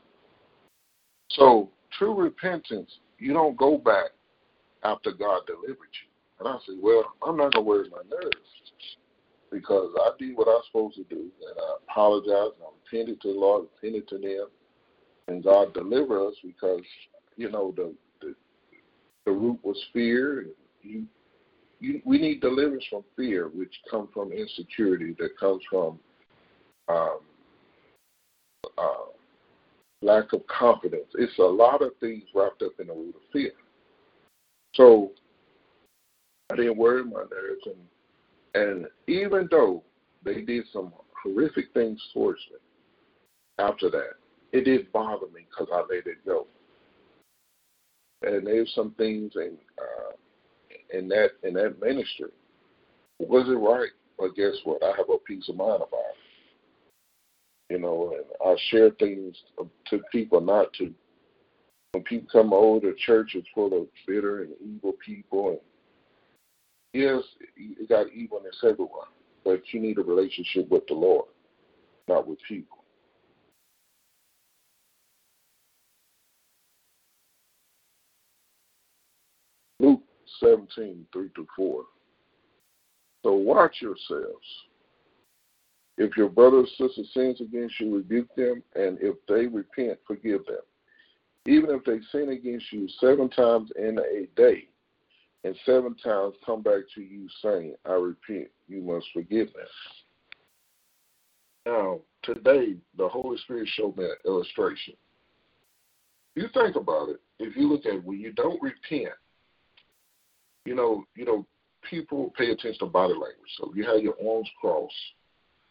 So 1.30 1.70
true 1.98 2.16
repentance, 2.16 2.90
you 3.20 3.32
don't 3.32 3.56
go 3.56 3.78
back 3.78 4.10
after 4.84 5.12
God 5.12 5.42
delivered 5.46 5.78
you. 5.78 6.40
And 6.40 6.48
I 6.48 6.58
said, 6.66 6.76
Well, 6.82 7.04
I'm 7.26 7.38
not 7.38 7.54
gonna 7.54 7.66
wear 7.66 7.84
my 7.92 8.02
nerves 8.10 8.36
because 9.54 9.92
I 10.02 10.12
did 10.20 10.36
what 10.36 10.48
I 10.48 10.52
was 10.52 10.66
supposed 10.68 10.96
to 10.96 11.04
do 11.04 11.22
and 11.22 11.58
I 11.58 11.76
apologized 11.88 12.56
and 12.58 12.66
I 12.66 12.72
repented 12.92 13.22
to 13.22 13.34
the 13.34 13.40
Lord, 13.40 13.68
repented 13.82 14.08
to 14.10 14.18
them, 14.18 14.48
and 15.28 15.44
God 15.44 15.74
delivered 15.74 16.28
us 16.28 16.36
because, 16.44 16.82
you 17.38 17.50
know, 17.50 17.74
the 17.76 17.94
the, 18.22 18.36
the 19.26 19.32
root 19.32 19.60
was 19.64 19.82
fear 19.94 20.48
you 20.82 21.06
you, 21.80 22.02
we 22.06 22.18
need 22.18 22.40
deliverance 22.40 22.86
from 22.90 23.04
fear, 23.16 23.50
which 23.50 23.74
comes 23.92 24.10
from 24.14 24.32
insecurity, 24.32 25.16
that 25.20 25.38
comes 25.38 25.62
from 25.70 26.00
um, 26.88 27.20
uh, 28.78 29.06
lack 30.02 30.32
of 30.32 30.48
confidence. 30.48 31.08
It's 31.16 31.38
a 31.40 31.44
lot 31.44 31.82
of 31.82 31.92
things 32.00 32.24
wrapped 32.34 32.62
up 32.62 32.72
in 32.80 32.88
the 32.88 32.94
root 32.94 33.16
of 33.16 33.22
fear. 33.34 33.52
So 34.76 35.12
I 36.52 36.56
didn't 36.56 36.78
worry 36.78 37.04
my 37.04 37.24
nerves, 37.24 37.66
and 37.66 37.76
and 38.54 38.88
even 39.08 39.48
though 39.50 39.84
they 40.24 40.42
did 40.42 40.66
some 40.72 40.94
horrific 41.24 41.74
things 41.74 42.02
towards 42.14 42.42
me 42.52 42.58
after 43.60 43.90
that, 43.90 44.14
it 44.52 44.66
did 44.66 44.92
bother 44.92 45.28
me 45.34 45.46
because 45.50 45.68
I 45.74 45.80
let 45.82 46.08
it 46.08 46.26
go. 46.26 46.48
And 48.22 48.46
there's 48.48 48.72
some 48.74 48.92
things, 48.92 49.34
and 49.36 49.58
uh, 49.78 50.14
in 50.98 51.08
that 51.10 51.32
in 51.44 51.54
that 51.56 51.82
ministry. 51.82 52.30
Was 53.20 53.48
it 53.48 53.52
right? 53.52 53.90
But 54.18 54.36
guess 54.36 54.54
what? 54.64 54.84
I 54.84 54.96
have 54.98 55.10
a 55.10 55.18
peace 55.18 55.50
of 55.50 55.56
mind 55.56 55.76
about 55.76 55.88
it. 55.90 57.74
You 57.74 57.80
know, 57.80 58.14
and 58.16 58.26
I 58.46 58.56
share 58.70 58.92
things 58.92 59.36
to 59.90 60.02
people 60.12 60.40
not 60.40 60.72
to. 60.74 60.94
When 61.92 62.04
people 62.04 62.28
come 62.32 62.54
over, 62.54 62.88
the 62.88 62.96
church 63.06 63.36
is 63.36 63.44
full 63.54 63.80
of 63.80 63.88
bitter 64.08 64.44
and 64.44 64.52
evil 64.64 64.94
people. 65.06 65.50
And 65.50 65.60
yes, 66.94 67.24
you 67.56 67.88
got 67.88 68.12
evilness 68.14 68.56
everywhere, 68.64 69.08
but 69.44 69.62
you 69.72 69.80
need 69.80 69.98
a 69.98 70.04
relationship 70.04 70.70
with 70.70 70.86
the 70.88 70.94
Lord, 70.94 71.26
not 72.08 72.28
with 72.28 72.40
people. 72.48 72.84
Luke 79.80 80.02
17, 80.40 81.06
3 81.12 81.30
to 81.36 81.48
4. 81.56 81.84
So 83.24 83.34
watch 83.34 83.82
yourselves. 83.82 84.48
If 85.98 86.18
your 86.18 86.30
brother 86.30 86.58
or 86.58 86.68
sister 86.68 87.04
sins 87.14 87.40
against 87.40 87.80
you, 87.80 87.96
rebuke 87.96 88.34
them, 88.36 88.64
and 88.76 88.98
if 89.00 89.16
they 89.28 89.48
repent, 89.48 90.00
forgive 90.08 90.46
them. 90.46 90.62
Even 91.46 91.70
if 91.72 91.84
they 91.84 92.00
sin 92.12 92.30
against 92.30 92.72
you 92.72 92.88
seven 93.00 93.30
times 93.30 93.70
in 93.78 94.00
a 94.00 94.26
day, 94.36 94.68
and 95.44 95.56
seven 95.66 95.96
times 95.96 96.36
come 96.46 96.62
back 96.62 96.82
to 96.96 97.02
you 97.02 97.28
saying, 97.42 97.76
I 97.86 97.94
repent, 97.94 98.50
you 98.68 98.82
must 98.82 99.06
forgive 99.14 99.48
them. 99.48 99.66
Now, 101.66 102.00
today, 102.24 102.76
the 102.98 103.08
Holy 103.08 103.38
Spirit 103.40 103.68
showed 103.74 103.98
me 103.98 104.06
an 104.06 104.16
illustration. 104.26 104.94
You 106.36 106.48
think 106.54 106.76
about 106.76 107.10
it. 107.10 107.22
If 107.40 107.56
you 107.56 107.68
look 107.68 107.86
at 107.86 108.04
when 108.04 108.20
you 108.20 108.32
don't 108.34 108.62
repent, 108.62 109.14
you 110.66 110.76
know, 110.76 111.04
you 111.16 111.26
know, 111.26 111.46
people 111.90 112.34
pay 112.38 112.52
attention 112.52 112.80
to 112.80 112.86
body 112.86 113.14
language. 113.14 113.52
So 113.58 113.70
if 113.70 113.76
you 113.76 113.86
have 113.86 114.02
your 114.02 114.16
arms 114.26 114.50
crossed, 114.60 114.94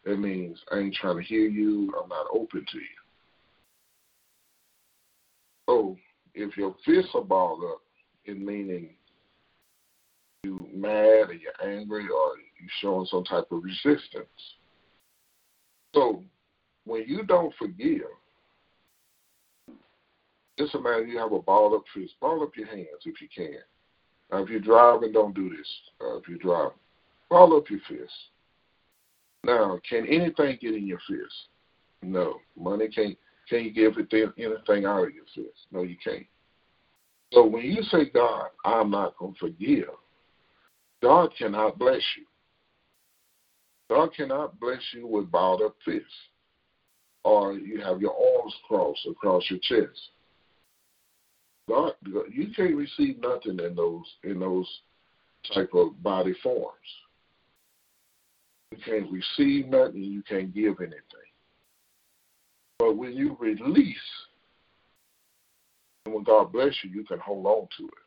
that 0.05 0.17
means 0.19 0.59
I 0.71 0.77
ain't 0.79 0.95
trying 0.95 1.17
to 1.17 1.23
hear 1.23 1.47
you. 1.47 1.93
I'm 2.01 2.09
not 2.09 2.27
open 2.33 2.65
to 2.71 2.77
you. 2.77 2.83
So 5.67 5.97
if 6.35 6.55
your 6.57 6.75
fists 6.85 7.11
are 7.15 7.23
balled 7.23 7.63
up, 7.63 7.81
it 8.25 8.39
meaning 8.39 8.91
you 10.43 10.67
mad 10.73 11.29
or 11.29 11.33
you're 11.33 11.53
angry 11.63 12.03
or 12.03 12.35
you're 12.37 12.69
showing 12.81 13.05
some 13.05 13.23
type 13.23 13.51
of 13.51 13.63
resistance. 13.63 14.27
So 15.93 16.23
when 16.85 17.03
you 17.07 17.23
don't 17.23 17.53
forgive, 17.57 18.01
just 20.57 20.75
imagine 20.75 21.09
you 21.09 21.17
have 21.17 21.31
a 21.31 21.39
ball 21.39 21.75
up 21.75 21.83
fist. 21.93 22.13
Ball 22.19 22.43
up 22.43 22.55
your 22.55 22.67
hands 22.67 22.87
if 23.05 23.21
you 23.21 23.27
can. 23.35 23.57
Now, 24.31 24.43
if 24.43 24.49
you're 24.49 24.59
driving, 24.59 25.11
don't 25.11 25.35
do 25.35 25.49
this. 25.49 25.67
Uh, 26.01 26.17
if 26.17 26.27
you're 26.27 26.37
driving, 26.37 26.77
ball 27.29 27.57
up 27.57 27.69
your 27.69 27.79
fist. 27.87 28.13
Now, 29.43 29.79
can 29.87 30.05
anything 30.07 30.57
get 30.61 30.75
in 30.75 30.87
your 30.87 30.99
fist? 31.07 31.33
No. 32.01 32.39
Money 32.57 32.87
can't. 32.87 33.17
Can 33.49 33.65
you 33.65 33.73
give 33.73 33.93
anything 33.97 34.85
out 34.85 35.03
of 35.07 35.13
your 35.13 35.25
fist? 35.35 35.67
No, 35.71 35.81
you 35.81 35.97
can't. 36.01 36.25
So 37.33 37.45
when 37.45 37.63
you 37.63 37.81
say, 37.83 38.09
God, 38.13 38.47
I'm 38.63 38.91
not 38.91 39.17
going 39.17 39.33
to 39.33 39.39
forgive, 39.39 39.89
God 41.03 41.31
cannot 41.37 41.77
bless 41.77 42.01
you. 42.17 42.25
God 43.89 44.15
cannot 44.15 44.57
bless 44.57 44.79
you 44.93 45.05
with 45.05 45.29
balled 45.29 45.61
up 45.61 45.75
fists, 45.83 46.07
or 47.25 47.53
you 47.53 47.81
have 47.81 47.99
your 47.99 48.15
arms 48.15 48.55
crossed 48.65 49.05
across 49.05 49.43
your 49.49 49.59
chest. 49.59 49.99
God, 51.67 51.91
you 52.31 52.47
can't 52.55 52.75
receive 52.75 53.19
nothing 53.19 53.59
in 53.59 53.75
those 53.75 54.05
in 54.23 54.39
those 54.39 54.67
type 55.53 55.71
of 55.73 56.01
body 56.01 56.33
forms. 56.41 56.77
You 58.71 58.77
can't 58.83 59.11
receive 59.11 59.67
nothing. 59.67 60.03
You 60.03 60.23
can't 60.23 60.53
give 60.53 60.79
anything. 60.79 60.97
But 62.79 62.95
when 62.95 63.13
you 63.13 63.37
release, 63.39 63.97
And 66.05 66.15
when 66.15 66.23
God 66.23 66.51
bless 66.53 66.73
you, 66.83 66.89
you 66.89 67.03
can 67.03 67.19
hold 67.19 67.45
on 67.45 67.67
to 67.77 67.83
it. 67.87 68.02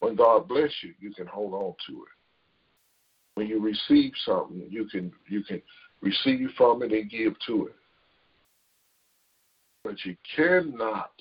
When 0.00 0.14
God 0.14 0.48
bless 0.48 0.70
you, 0.82 0.94
you 1.00 1.12
can 1.12 1.26
hold 1.26 1.54
on 1.54 1.74
to 1.88 2.02
it. 2.02 2.08
When 3.34 3.46
you 3.46 3.60
receive 3.60 4.12
something, 4.24 4.66
you 4.68 4.86
can 4.86 5.12
you 5.28 5.42
can 5.42 5.62
receive 6.00 6.48
from 6.56 6.82
it 6.82 6.92
and 6.92 7.10
give 7.10 7.34
to 7.46 7.66
it. 7.66 7.76
But 9.84 10.04
you 10.04 10.16
cannot, 10.36 11.12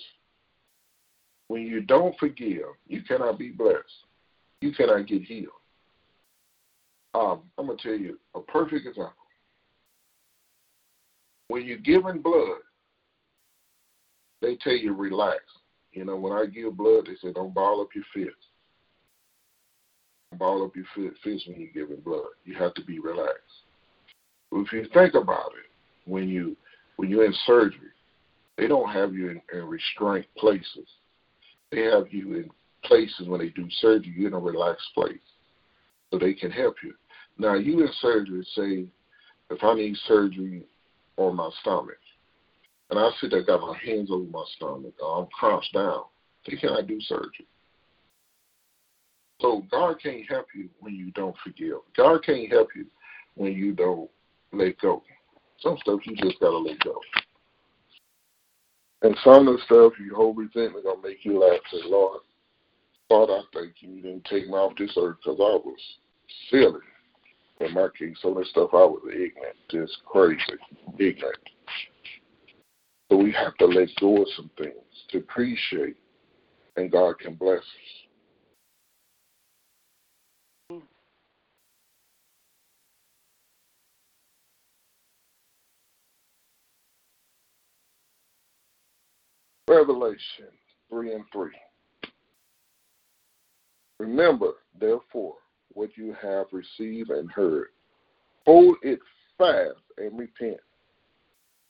when 1.47 1.61
you 1.61 1.81
don't 1.81 2.17
forgive, 2.19 2.65
you 2.87 3.01
cannot 3.03 3.39
be 3.39 3.49
blessed. 3.49 3.83
You 4.61 4.73
cannot 4.73 5.07
get 5.07 5.23
healed. 5.23 5.51
Um, 7.13 7.43
I'm 7.57 7.67
gonna 7.67 7.77
tell 7.81 7.93
you 7.93 8.19
a 8.35 8.41
perfect 8.41 8.85
example. 8.85 9.13
When 11.47 11.65
you're 11.65 11.77
giving 11.77 12.21
blood, 12.21 12.59
they 14.41 14.55
tell 14.57 14.73
you 14.73 14.93
relax. 14.93 15.39
You 15.91 16.05
know, 16.05 16.15
when 16.15 16.33
I 16.33 16.45
give 16.45 16.77
blood, 16.77 17.05
they 17.07 17.15
say 17.21 17.33
don't 17.33 17.53
ball 17.53 17.81
up 17.81 17.89
your 17.95 18.03
fist. 18.13 18.37
Ball 20.33 20.65
up 20.65 20.75
your 20.75 20.85
fist 20.93 21.47
when 21.47 21.59
you're 21.59 21.85
giving 21.85 22.01
blood. 22.01 22.27
You 22.45 22.55
have 22.57 22.73
to 22.75 22.83
be 22.83 22.99
relaxed. 22.99 23.63
If 24.51 24.71
you 24.71 24.85
think 24.93 25.13
about 25.13 25.51
it, 25.57 26.09
when 26.09 26.27
you 26.27 26.55
when 26.97 27.09
you're 27.09 27.25
in 27.25 27.33
surgery, 27.45 27.91
they 28.57 28.67
don't 28.67 28.91
have 28.91 29.13
you 29.13 29.29
in, 29.29 29.41
in 29.53 29.65
restraint 29.65 30.25
places. 30.37 30.87
They 31.71 31.83
have 31.83 32.11
you 32.11 32.35
in 32.35 32.49
places 32.83 33.27
when 33.27 33.39
they 33.39 33.49
do 33.49 33.67
surgery, 33.81 34.13
you're 34.15 34.29
in 34.29 34.33
a 34.33 34.39
relaxed 34.39 34.87
place, 34.95 35.17
so 36.09 36.17
they 36.17 36.33
can 36.33 36.51
help 36.51 36.75
you. 36.83 36.93
Now, 37.37 37.55
you 37.55 37.81
in 37.81 37.89
surgery, 38.01 38.45
say, 38.55 38.85
if 39.49 39.63
I 39.63 39.75
need 39.75 39.95
surgery 40.07 40.63
on 41.17 41.35
my 41.35 41.49
stomach, 41.61 41.99
and 42.89 42.99
I 42.99 43.09
sit 43.19 43.31
there, 43.31 43.43
got 43.43 43.61
my 43.61 43.77
hands 43.85 44.09
over 44.11 44.23
my 44.23 44.43
stomach, 44.55 44.93
or 45.01 45.21
I'm 45.21 45.27
crouched 45.27 45.73
down, 45.73 46.03
then 46.47 46.57
can 46.57 46.69
I 46.69 46.81
do 46.81 46.99
surgery? 47.01 47.47
God 49.71 50.01
can't 50.01 50.29
help 50.29 50.47
you 50.55 50.69
when 50.79 50.95
you 50.95 51.11
don't 51.11 51.35
forgive. 51.43 51.77
God 51.95 52.23
can't 52.23 52.51
help 52.51 52.69
you 52.75 52.85
when 53.35 53.53
you 53.53 53.73
don't 53.73 54.09
let 54.51 54.79
go. 54.79 55.03
Some 55.61 55.77
stuff 55.81 56.01
you 56.05 56.15
just 56.15 56.39
gotta 56.39 56.57
let 56.57 56.79
go. 56.79 56.99
And 59.03 59.15
some 59.23 59.47
of 59.47 59.57
the 59.57 59.63
stuff 59.65 59.93
you 59.99 60.15
hold 60.15 60.37
resentment 60.37 60.85
gonna 60.85 61.01
make 61.01 61.23
you 61.23 61.39
laugh. 61.39 61.59
Say, 61.71 61.79
Lord, 61.85 62.21
Lord, 63.09 63.29
I 63.29 63.41
thank 63.53 63.73
you. 63.79 63.89
You 63.89 64.01
didn't 64.01 64.25
take 64.25 64.47
me 64.47 64.53
off 64.53 64.77
this 64.77 64.97
earth 64.97 65.17
because 65.23 65.39
I 65.39 65.55
was 65.65 65.79
silly. 66.49 66.81
In 67.59 67.73
my 67.73 67.87
case, 67.97 68.17
some 68.21 68.31
of 68.31 68.37
the 68.37 68.45
stuff 68.45 68.69
I 68.73 68.77
was 68.85 69.01
ignorant, 69.05 69.55
just 69.71 69.97
crazy, 70.05 70.41
ignorant. 70.99 71.39
So 73.09 73.17
we 73.17 73.31
have 73.31 73.55
to 73.57 73.65
let 73.65 73.89
go 73.99 74.21
of 74.21 74.27
some 74.35 74.51
things 74.57 74.73
to 75.09 75.19
appreciate, 75.19 75.95
and 76.75 76.91
God 76.91 77.19
can 77.19 77.35
bless 77.35 77.59
us. 77.59 78.06
Revelation 89.67 90.47
3 90.89 91.13
and 91.13 91.23
3. 91.34 91.49
Remember, 93.99 94.51
therefore, 94.80 95.36
what 95.73 95.89
you 95.95 96.15
have 96.21 96.47
received 96.51 97.10
and 97.10 97.32
heard. 97.32 97.67
Hold 98.45 98.77
it 98.82 98.99
fast 99.38 99.80
and 99.97 100.17
repent. 100.17 100.60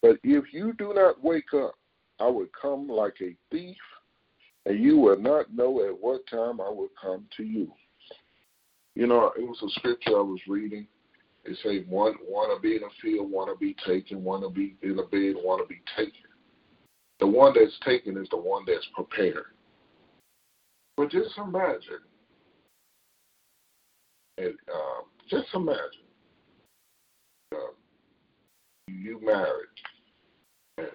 But 0.02 0.18
if 0.24 0.46
you 0.54 0.74
do 0.74 0.94
not 0.94 1.24
wake 1.24 1.54
up, 1.56 1.76
I 2.20 2.28
will 2.28 2.48
come 2.60 2.88
like 2.88 3.16
a 3.22 3.36
thief, 3.52 3.78
and 4.66 4.84
you 4.84 4.98
will 4.98 5.20
not 5.20 5.54
know 5.54 5.86
at 5.86 6.00
what 6.00 6.28
time 6.28 6.62
I 6.62 6.70
will 6.70 6.90
come 7.00 7.26
to 7.38 7.44
you. 7.44 7.72
You 8.96 9.08
know, 9.08 9.32
it 9.38 9.42
was 9.42 9.62
a 9.64 9.80
scripture 9.80 10.18
I 10.18 10.22
was 10.22 10.40
reading. 10.48 10.88
It 11.46 11.58
said, 11.64 11.90
one 11.90 12.16
want 12.28 12.56
to 12.56 12.62
be 12.62 12.76
in 12.76 12.84
a 12.84 13.02
field, 13.02 13.32
want 13.32 13.50
to 13.52 13.58
be 13.58 13.76
taken, 13.86 14.24
want 14.24 14.44
to 14.44 14.50
be 14.50 14.76
in 14.82 15.00
a 15.00 15.04
bed, 15.04 15.36
want 15.44 15.62
to 15.62 15.68
be 15.68 15.82
taken. 15.96 16.27
The 17.20 17.28
one 17.28 17.54
that's 17.56 17.78
taken 17.84 18.18
is 18.18 18.28
the 18.30 18.38
one 18.38 18.64
that's 18.68 18.88
prepared. 18.94 19.46
But 20.96 21.12
just 21.12 21.38
imagine, 21.38 22.02
and 24.38 24.54
um, 24.74 25.04
just 25.30 25.48
imagine, 25.54 26.08
uh, 27.54 27.74
you 28.88 29.20
married, 29.24 29.68
and, 30.78 30.88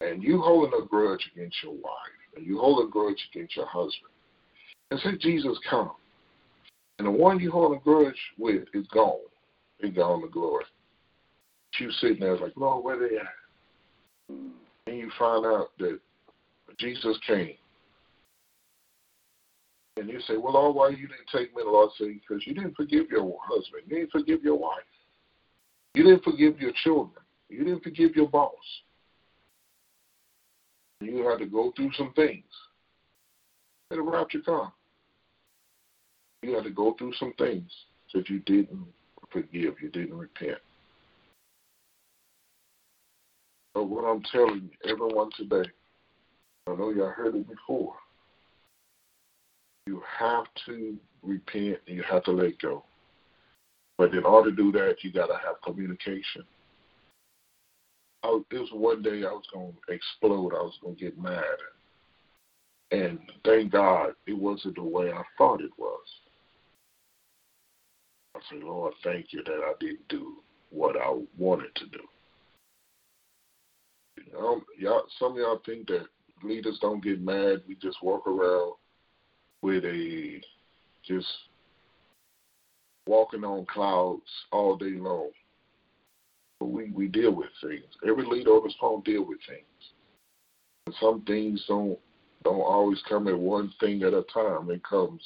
and 0.00 0.22
you 0.22 0.40
holding 0.40 0.78
a 0.78 0.84
grudge 0.86 1.26
against 1.34 1.56
your 1.62 1.72
wife, 1.72 2.18
and 2.36 2.46
you 2.46 2.58
hold 2.58 2.86
a 2.86 2.90
grudge 2.90 3.18
against 3.32 3.56
your 3.56 3.66
husband, 3.66 4.12
and 4.90 5.00
say 5.00 5.16
Jesus 5.18 5.58
come, 5.68 5.92
and 6.98 7.06
the 7.06 7.10
one 7.10 7.40
you 7.40 7.50
hold 7.50 7.76
a 7.76 7.80
grudge 7.80 8.18
with 8.38 8.64
is 8.74 8.86
gone, 8.88 9.20
and 9.80 9.94
gone 9.94 10.20
to 10.22 10.28
glory. 10.28 10.64
You 11.78 11.92
sitting 11.92 12.20
there 12.20 12.36
like, 12.36 12.54
Lord, 12.56 12.84
where 12.84 12.98
they 12.98 13.16
at? 13.16 14.36
And 14.88 14.98
you 14.98 15.10
find 15.18 15.44
out 15.44 15.70
that 15.78 15.98
Jesus 16.78 17.18
came. 17.26 17.54
And 19.96 20.08
you 20.08 20.20
say, 20.20 20.36
well, 20.36 20.54
Lord, 20.54 20.76
why 20.76 20.88
you 20.90 21.08
didn't 21.08 21.28
take 21.32 21.54
me? 21.54 21.62
to 21.62 21.70
Lord 21.70 21.90
said, 21.98 22.08
because 22.08 22.46
you 22.46 22.54
didn't 22.54 22.76
forgive 22.76 23.10
your 23.10 23.36
husband. 23.44 23.82
You 23.86 23.96
didn't 23.96 24.12
forgive 24.12 24.42
your 24.42 24.56
wife. 24.56 24.78
You 25.94 26.04
didn't 26.04 26.22
forgive 26.22 26.60
your 26.60 26.72
children. 26.84 27.22
You 27.48 27.64
didn't 27.64 27.82
forgive 27.82 28.14
your 28.14 28.28
boss. 28.28 28.52
You 31.00 31.26
had 31.28 31.38
to 31.40 31.46
go 31.46 31.72
through 31.76 31.90
some 31.96 32.12
things. 32.14 32.44
You 33.90 33.96
had 33.96 34.10
rapture 34.10 34.40
come. 34.44 34.72
You 36.42 36.54
had 36.54 36.64
to 36.64 36.70
go 36.70 36.94
through 36.96 37.14
some 37.14 37.32
things 37.36 37.70
that 38.14 38.28
you 38.28 38.38
didn't 38.40 38.86
forgive. 39.30 39.74
You 39.82 39.90
didn't 39.92 40.16
repent. 40.16 40.58
But 43.78 43.90
what 43.90 44.02
I'm 44.02 44.24
telling 44.32 44.70
everyone 44.84 45.30
today, 45.36 45.70
I 46.66 46.74
know 46.74 46.90
y'all 46.90 47.10
heard 47.10 47.36
it 47.36 47.48
before. 47.48 47.94
You 49.86 50.02
have 50.18 50.46
to 50.66 50.96
repent 51.22 51.78
and 51.86 51.96
you 51.96 52.02
have 52.10 52.24
to 52.24 52.32
let 52.32 52.58
go. 52.58 52.82
But 53.96 54.16
in 54.16 54.24
order 54.24 54.50
to 54.50 54.56
do 54.56 54.72
that, 54.72 54.96
you 55.02 55.12
got 55.12 55.28
to 55.28 55.34
have 55.34 55.62
communication. 55.64 56.42
I 58.24 58.40
it 58.50 58.58
was 58.58 58.68
one 58.72 59.00
day 59.00 59.22
I 59.24 59.30
was 59.30 59.46
going 59.54 59.72
to 59.86 59.94
explode. 59.94 60.54
I 60.54 60.62
was 60.62 60.76
going 60.82 60.96
to 60.96 61.00
get 61.00 61.16
mad. 61.16 61.44
And 62.90 63.20
thank 63.44 63.70
God 63.70 64.14
it 64.26 64.36
wasn't 64.36 64.74
the 64.74 64.82
way 64.82 65.12
I 65.12 65.22
thought 65.38 65.60
it 65.60 65.70
was. 65.78 66.00
I 68.34 68.40
said, 68.50 68.64
Lord, 68.64 68.94
thank 69.04 69.26
you 69.32 69.44
that 69.44 69.60
I 69.64 69.74
didn't 69.78 70.08
do 70.08 70.38
what 70.70 70.96
I 70.96 71.16
wanted 71.38 71.72
to 71.76 71.86
do. 71.86 72.00
Um, 74.36 74.64
y'all, 74.78 75.04
some 75.18 75.32
of 75.32 75.38
y'all 75.38 75.62
think 75.64 75.88
that 75.88 76.06
leaders 76.42 76.78
don't 76.80 77.02
get 77.02 77.20
mad. 77.20 77.62
We 77.66 77.74
just 77.76 78.02
walk 78.02 78.26
around 78.26 78.74
with 79.62 79.84
a 79.84 80.40
just 81.06 81.26
walking 83.06 83.44
on 83.44 83.66
clouds 83.66 84.22
all 84.52 84.76
day 84.76 84.96
long. 84.96 85.30
But 86.60 86.66
we, 86.66 86.90
we 86.90 87.08
deal 87.08 87.32
with 87.32 87.48
things. 87.62 87.84
Every 88.06 88.26
leader 88.26 88.50
on 88.50 88.64
this 88.64 88.74
phone 88.80 89.02
deal 89.02 89.24
with 89.24 89.38
things. 89.48 89.64
And 90.86 90.94
some 91.00 91.22
things 91.22 91.64
don't 91.68 91.98
don't 92.44 92.60
always 92.60 93.02
come 93.08 93.26
at 93.28 93.38
one 93.38 93.72
thing 93.80 94.02
at 94.02 94.14
a 94.14 94.24
time. 94.32 94.70
It 94.70 94.82
comes 94.84 95.22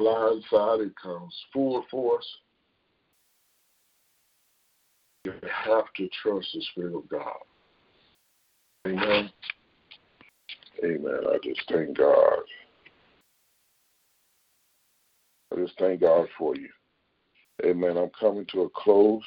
blindsided, 0.00 0.88
it 0.88 0.96
comes 1.00 1.34
full 1.52 1.84
force. 1.90 2.26
You 5.24 5.32
have 5.42 5.84
to 5.96 6.08
trust 6.22 6.48
the 6.54 6.62
Spirit 6.72 6.96
of 6.96 7.08
God. 7.08 7.36
Amen. 8.86 9.30
Amen. 10.84 11.20
I 11.28 11.38
just 11.42 11.62
thank 11.70 11.96
God. 11.96 12.38
I 15.52 15.56
just 15.56 15.78
thank 15.78 16.00
God 16.00 16.26
for 16.36 16.56
you. 16.56 16.68
Amen. 17.64 17.96
I'm 17.96 18.10
coming 18.18 18.46
to 18.52 18.62
a 18.62 18.70
close. 18.70 19.22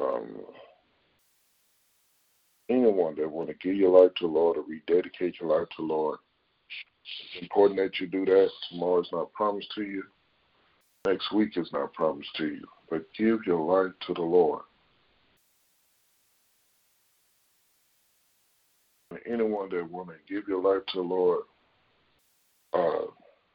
Um, 0.00 0.40
anyone 2.68 3.14
that 3.16 3.30
want 3.30 3.48
to 3.48 3.54
give 3.54 3.76
your 3.76 4.00
life 4.00 4.14
to 4.16 4.26
the 4.26 4.32
Lord 4.32 4.56
or 4.56 4.64
rededicate 4.64 5.40
your 5.40 5.56
life 5.56 5.68
to 5.68 5.82
the 5.82 5.82
Lord, 5.82 6.18
it's 7.34 7.42
important 7.42 7.78
that 7.78 8.00
you 8.00 8.06
do 8.08 8.24
that. 8.24 8.50
Tomorrow 8.70 9.02
is 9.02 9.08
not 9.12 9.32
promised 9.32 9.72
to 9.76 9.82
you. 9.82 10.02
Next 11.06 11.32
week 11.32 11.56
is 11.56 11.70
not 11.72 11.92
promised 11.92 12.34
to 12.36 12.46
you. 12.46 12.66
But 12.90 13.04
give 13.16 13.40
your 13.46 13.60
life 13.60 13.92
to 14.06 14.14
the 14.14 14.22
Lord. 14.22 14.62
Anyone 19.26 19.68
that 19.70 19.90
want 19.90 20.08
to 20.08 20.14
give 20.32 20.48
your 20.48 20.62
life 20.62 20.84
to 20.88 20.98
the 20.98 21.02
Lord, 21.02 21.42
uh, 22.74 23.06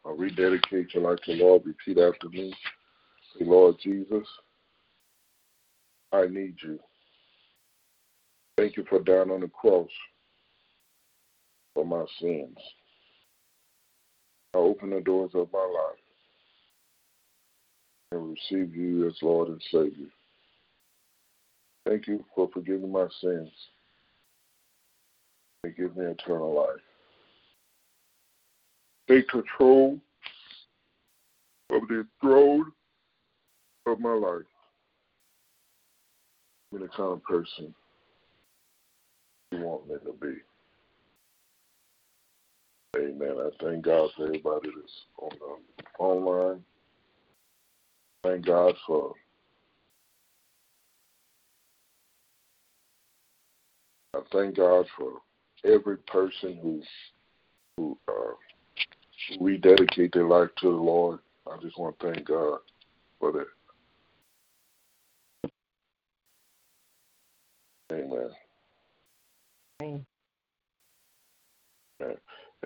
or 0.03 0.15
rededicate 0.15 0.93
your 0.93 1.09
life 1.09 1.19
to 1.25 1.35
the 1.35 1.43
Lord, 1.43 1.63
repeat 1.65 1.97
after 1.99 2.29
me. 2.29 2.53
Say, 3.37 3.45
Lord 3.45 3.75
Jesus, 3.81 4.27
I 6.11 6.25
need 6.25 6.55
you. 6.63 6.79
Thank 8.57 8.77
you 8.77 8.85
for 8.87 8.99
dying 8.99 9.31
on 9.31 9.41
the 9.41 9.47
cross 9.47 9.89
for 11.73 11.85
my 11.85 12.05
sins. 12.19 12.57
I 14.53 14.59
open 14.59 14.91
the 14.91 15.01
doors 15.01 15.31
of 15.33 15.47
my 15.51 15.59
life 15.59 15.99
and 18.11 18.29
receive 18.29 18.75
you 18.75 19.07
as 19.07 19.13
Lord 19.23 19.47
and 19.47 19.61
Savior. 19.71 20.09
Thank 21.87 22.07
you 22.07 22.23
for 22.35 22.49
forgiving 22.53 22.91
my 22.91 23.07
sins 23.21 23.49
and 25.63 25.75
give 25.75 25.95
me 25.95 26.05
eternal 26.05 26.53
life. 26.53 26.81
Take 29.07 29.27
control 29.29 29.99
of 31.69 31.87
the 31.87 32.05
throne 32.21 32.71
of 33.85 33.99
my 33.99 34.13
life. 34.13 34.41
Be 36.71 36.79
the 36.79 36.87
kind 36.87 37.13
of 37.13 37.23
person 37.23 37.73
you 39.51 39.59
want 39.59 39.87
me 39.87 39.95
to 40.05 40.13
be. 40.13 40.35
Amen. 42.97 43.35
I 43.39 43.49
thank 43.63 43.85
God 43.85 44.09
for 44.15 44.25
everybody 44.25 44.69
that's 44.75 44.93
on 45.17 45.29
the 45.39 45.83
phone 45.97 46.25
line. 46.25 46.63
Thank 48.23 48.45
God 48.45 48.75
for 48.87 49.13
I 54.15 54.19
thank 54.31 54.55
God 54.55 54.85
for 54.95 55.13
every 55.65 55.97
person 55.97 56.57
who 56.61 56.81
who 57.77 57.97
uh, 58.07 58.33
rededicate 59.39 60.13
their 60.13 60.27
life 60.27 60.49
to 60.61 60.69
the 60.69 60.75
Lord. 60.75 61.19
I 61.51 61.57
just 61.61 61.77
want 61.77 61.99
to 61.99 62.13
thank 62.13 62.27
God 62.27 62.59
for 63.19 63.31
that. 63.31 63.47
Amen. 67.91 68.29
Amen. 69.81 70.05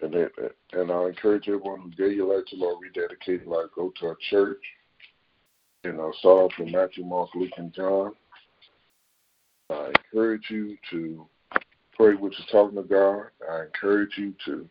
And 0.02 0.14
it, 0.14 0.32
and 0.74 0.91
I 0.91 1.06
encourage 1.06 1.48
everyone 1.48 1.82
who 1.82 1.89
gave 1.91 2.16
your 2.16 2.36
life 2.36 2.45
to 2.50 2.56
the 2.56 2.64
Lord, 2.64 2.78
rededicate 2.82 3.43
your 3.45 3.62
life, 3.62 3.72
go 3.76 3.91
to 4.00 4.08
a 4.10 4.16
church. 4.30 4.62
And 5.84 6.00
I'll 6.00 6.14
start 6.20 6.38
off 6.38 6.52
with 6.60 6.70
Matthew, 6.70 7.04
Mark, 7.06 7.30
Luke, 7.34 7.52
and 7.58 7.74
John. 7.74 8.14
I 9.70 9.88
encourage 9.88 10.45
you 10.50 10.78
to 10.91 11.28
pray 11.98 12.14
what 12.14 12.32
you're 12.38 12.48
talking 12.52 12.82
to 12.82 12.88
God. 12.88 13.26
I 13.52 13.64
encourage 13.64 14.12
you 14.18 14.34
to, 14.45 14.70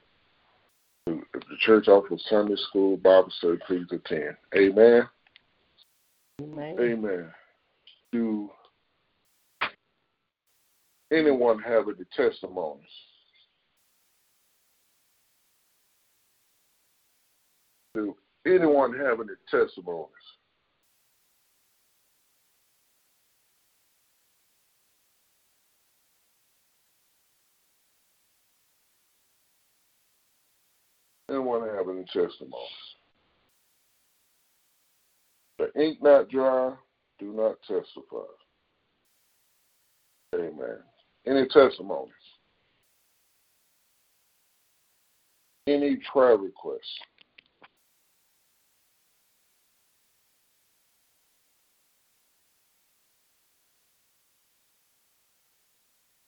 to 1.07 1.23
if 1.35 1.41
the 1.43 1.57
church 1.61 1.89
offers 1.89 2.25
Sunday 2.31 2.55
school, 2.69 2.97
Bible 2.97 3.33
study, 3.39 3.59
please 3.67 3.87
attend. 3.91 4.37
Amen. 4.55 5.09
Amen. 6.41 6.77
Amen. 6.81 7.31
Do 8.13 8.51
anyone 11.13 11.59
have 11.59 11.85
any 11.89 12.05
testimonies? 12.17 12.85
Do 17.95 18.15
anyone 18.47 18.95
have 18.95 19.21
any 19.21 19.35
testimonies? 19.51 20.11
Anyone 31.37 31.69
have 31.69 31.87
any 31.91 32.05
testimonies? 32.05 32.67
The 35.59 35.71
ink 35.79 35.99
not 36.01 36.31
dry, 36.31 36.73
do 37.19 37.35
not 37.35 37.61
testify. 37.69 38.25
Amen. 40.35 40.79
Any 41.27 41.47
testimonies? 41.49 42.11
Any 45.67 45.99
prayer 46.11 46.39
requests? 46.39 46.81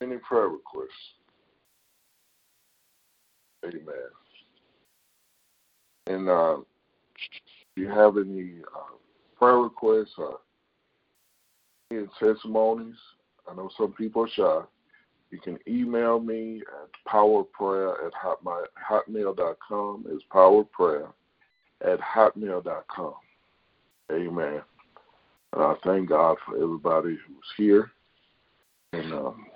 Any 0.03 0.19
prayer 0.19 0.49
requests? 0.49 0.91
Amen. 3.65 3.85
And 6.09 6.29
uh, 6.29 6.57
if 6.57 7.77
you 7.77 7.89
have 7.89 8.17
any 8.17 8.61
uh, 8.75 8.97
prayer 9.39 9.59
requests 9.59 10.15
or 10.17 10.39
any 11.91 12.07
testimonies, 12.19 12.97
I 13.47 13.55
know 13.55 13.71
some 13.77 13.93
people 13.93 14.25
are 14.25 14.29
shy. 14.29 14.67
You 15.31 15.39
can 15.39 15.59
email 15.69 16.19
me 16.19 16.63
at 16.83 17.13
powerprayer 17.13 18.07
at 18.07 18.13
hotmail.com. 18.91 20.07
It's 20.09 20.25
powerprayer 20.33 21.13
at 21.83 22.01
hotmail.com. 22.01 23.15
Amen. 24.11 24.63
And 25.53 25.63
I 25.63 25.75
thank 25.85 26.09
God 26.09 26.39
for 26.47 26.57
everybody 26.57 27.19
who's 27.27 27.53
here. 27.59 27.91
And 28.95 29.13
um, 29.13 29.47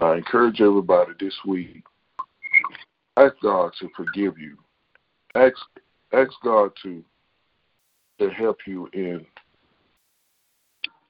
I 0.00 0.14
encourage 0.14 0.60
everybody 0.60 1.12
this 1.18 1.34
week, 1.44 1.82
ask 3.16 3.34
God 3.42 3.72
to 3.80 3.88
forgive 3.96 4.38
you. 4.38 4.56
Ask, 5.34 5.56
ask 6.12 6.32
God 6.42 6.72
to, 6.82 7.04
to 8.18 8.30
help 8.30 8.58
you 8.66 8.88
in, 8.92 9.24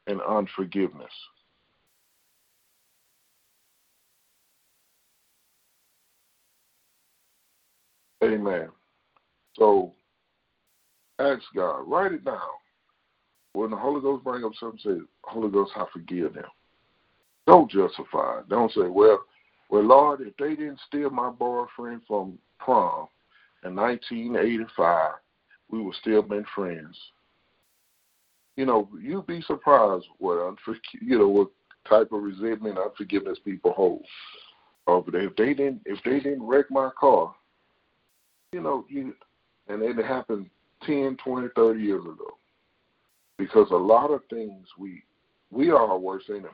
in 0.06 0.20
unforgiveness. 0.20 1.12
Amen. 8.22 8.68
So 9.56 9.92
ask 11.18 11.42
God, 11.54 11.80
write 11.86 12.12
it 12.12 12.24
down. 12.24 12.38
When 13.54 13.70
the 13.70 13.76
Holy 13.76 14.00
Ghost 14.00 14.22
bring 14.22 14.44
up 14.44 14.52
something, 14.60 14.80
say, 14.84 15.00
Holy 15.24 15.50
Ghost, 15.50 15.72
I 15.74 15.84
forgive 15.92 16.34
them. 16.34 16.44
Don't 17.46 17.70
justify. 17.70 18.42
Don't 18.48 18.70
say, 18.72 18.86
well, 18.86 19.24
well, 19.70 19.82
Lord, 19.82 20.20
if 20.20 20.36
they 20.36 20.50
didn't 20.50 20.80
steal 20.86 21.10
my 21.10 21.30
boyfriend 21.30 22.02
from 22.06 22.38
prom 22.58 23.08
in 23.64 23.74
1985, 23.74 25.12
we 25.70 25.82
would 25.82 25.94
still 25.96 26.22
been 26.22 26.44
friends. 26.54 26.96
You 28.56 28.66
know, 28.66 28.88
you'd 29.00 29.26
be 29.26 29.42
surprised 29.42 30.06
what 30.18 30.38
unfor- 30.38 30.76
you 31.00 31.18
know 31.18 31.28
what 31.28 31.48
type 31.88 32.12
of 32.12 32.22
resentment, 32.22 32.76
and 32.76 32.86
unforgiveness 32.86 33.38
people 33.44 33.72
hold. 33.72 34.04
Oh, 34.86 35.00
but 35.02 35.14
if 35.14 35.34
they 35.36 35.54
didn't, 35.54 35.82
if 35.84 36.02
they 36.04 36.20
didn't 36.20 36.46
wreck 36.46 36.66
my 36.70 36.90
car, 36.98 37.34
you 38.52 38.61
know, 38.61 38.84
you, 38.88 39.14
and 39.68 39.82
it 39.82 39.96
happened 40.04 40.50
10, 40.84 41.16
20, 41.22 41.48
30 41.54 41.80
years 41.80 42.02
ago. 42.02 42.36
Because 43.38 43.68
a 43.70 43.76
lot 43.76 44.11
of 44.11 44.22
things 44.28 44.66
we 44.78 45.02
we 45.50 45.70
are 45.70 45.78
our 45.78 45.98
worst 45.98 46.28
enemy. 46.28 46.48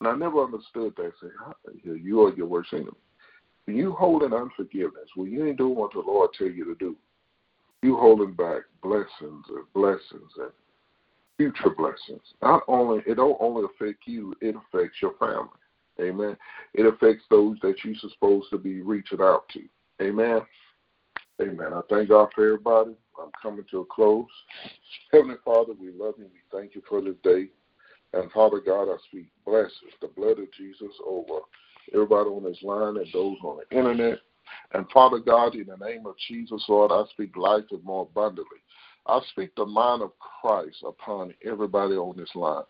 And 0.00 0.08
I 0.08 0.14
never 0.14 0.44
understood 0.44 0.94
that. 0.96 1.12
Say, 1.20 1.28
you 1.84 2.22
are 2.22 2.34
your 2.34 2.46
worst 2.46 2.72
enemy. 2.72 2.90
You 3.66 3.92
holding 3.92 4.32
unforgiveness, 4.32 5.08
when 5.16 5.30
you 5.30 5.46
ain't 5.46 5.58
doing 5.58 5.74
what 5.74 5.92
the 5.92 6.00
Lord 6.00 6.30
tell 6.38 6.48
you 6.48 6.64
to 6.66 6.74
do, 6.76 6.96
you 7.82 7.96
holding 7.96 8.32
back 8.32 8.62
blessings 8.82 9.44
and 9.48 9.64
blessings 9.74 10.32
and 10.38 10.50
future 11.36 11.74
blessings. 11.76 12.22
Not 12.42 12.62
only 12.68 13.02
it 13.06 13.16
don't 13.16 13.36
only 13.40 13.64
affect 13.64 14.06
you, 14.06 14.34
it 14.40 14.54
affects 14.54 15.02
your 15.02 15.14
family. 15.18 15.48
Amen. 16.00 16.36
It 16.74 16.86
affects 16.86 17.24
those 17.30 17.56
that 17.62 17.76
you're 17.84 17.94
supposed 17.96 18.50
to 18.50 18.58
be 18.58 18.82
reaching 18.82 19.20
out 19.20 19.48
to. 19.54 19.62
Amen. 20.02 20.40
Amen. 21.40 21.72
I 21.74 21.80
thank 21.90 22.08
God 22.08 22.28
for 22.34 22.44
everybody. 22.44 22.92
I'm 23.20 23.30
coming 23.42 23.64
to 23.70 23.80
a 23.80 23.84
close. 23.86 24.26
Heavenly 25.12 25.36
Father, 25.44 25.72
we 25.78 25.90
love 25.90 26.14
you. 26.18 26.26
We 26.26 26.58
thank 26.58 26.74
you 26.74 26.82
for 26.88 27.00
this 27.00 27.14
day. 27.22 27.48
And 28.12 28.30
Father 28.32 28.60
God, 28.60 28.88
I 28.88 28.96
speak 29.08 29.26
blessings, 29.44 29.92
the 30.00 30.08
blood 30.08 30.38
of 30.38 30.52
Jesus 30.56 30.92
over 31.06 31.40
everybody 31.92 32.28
on 32.28 32.44
this 32.44 32.62
line 32.62 32.96
and 32.96 33.06
those 33.12 33.36
on 33.42 33.58
the 33.58 33.76
internet. 33.76 34.18
And 34.72 34.88
Father 34.90 35.18
God, 35.18 35.54
in 35.54 35.66
the 35.66 35.76
name 35.76 36.06
of 36.06 36.14
Jesus, 36.28 36.64
Lord, 36.68 36.92
I 36.92 37.04
speak 37.10 37.36
life 37.36 37.64
and 37.70 37.82
more 37.84 38.02
abundantly. 38.02 38.58
I 39.06 39.20
speak 39.30 39.54
the 39.54 39.66
mind 39.66 40.02
of 40.02 40.12
Christ 40.18 40.78
upon 40.84 41.32
everybody 41.44 41.94
on 41.94 42.16
this 42.16 42.34
line. 42.34 42.64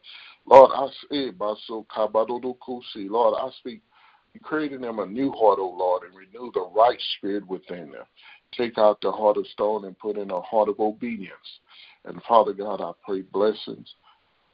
Lord, 0.47 0.71
I 0.75 0.89
say, 1.11 1.31
Lord, 1.39 3.35
I 3.39 3.51
speak 3.59 3.83
creating 4.43 4.83
them 4.83 4.99
a 4.99 5.07
new 5.07 5.33
heart, 5.33 5.59
O 5.59 5.75
Lord, 5.77 6.03
and 6.05 6.15
renew 6.15 6.51
the 6.53 6.69
right 6.75 7.01
spirit 7.17 7.47
within 7.49 7.91
them. 7.91 8.05
Take 8.53 8.79
out 8.79 9.01
the 9.01 9.11
heart 9.11 9.37
of 9.39 9.47
stone 9.49 9.87
and 9.87 9.99
put 9.99 10.17
in 10.17 10.31
a 10.31 10.41
heart 10.43 10.69
of 10.69 10.79
obedience. 10.79 11.61
And 12.05 12.23
Father 12.29 12.53
God, 12.53 12.81
I 12.81 12.93
pray 13.05 13.23
blessings 13.23 13.95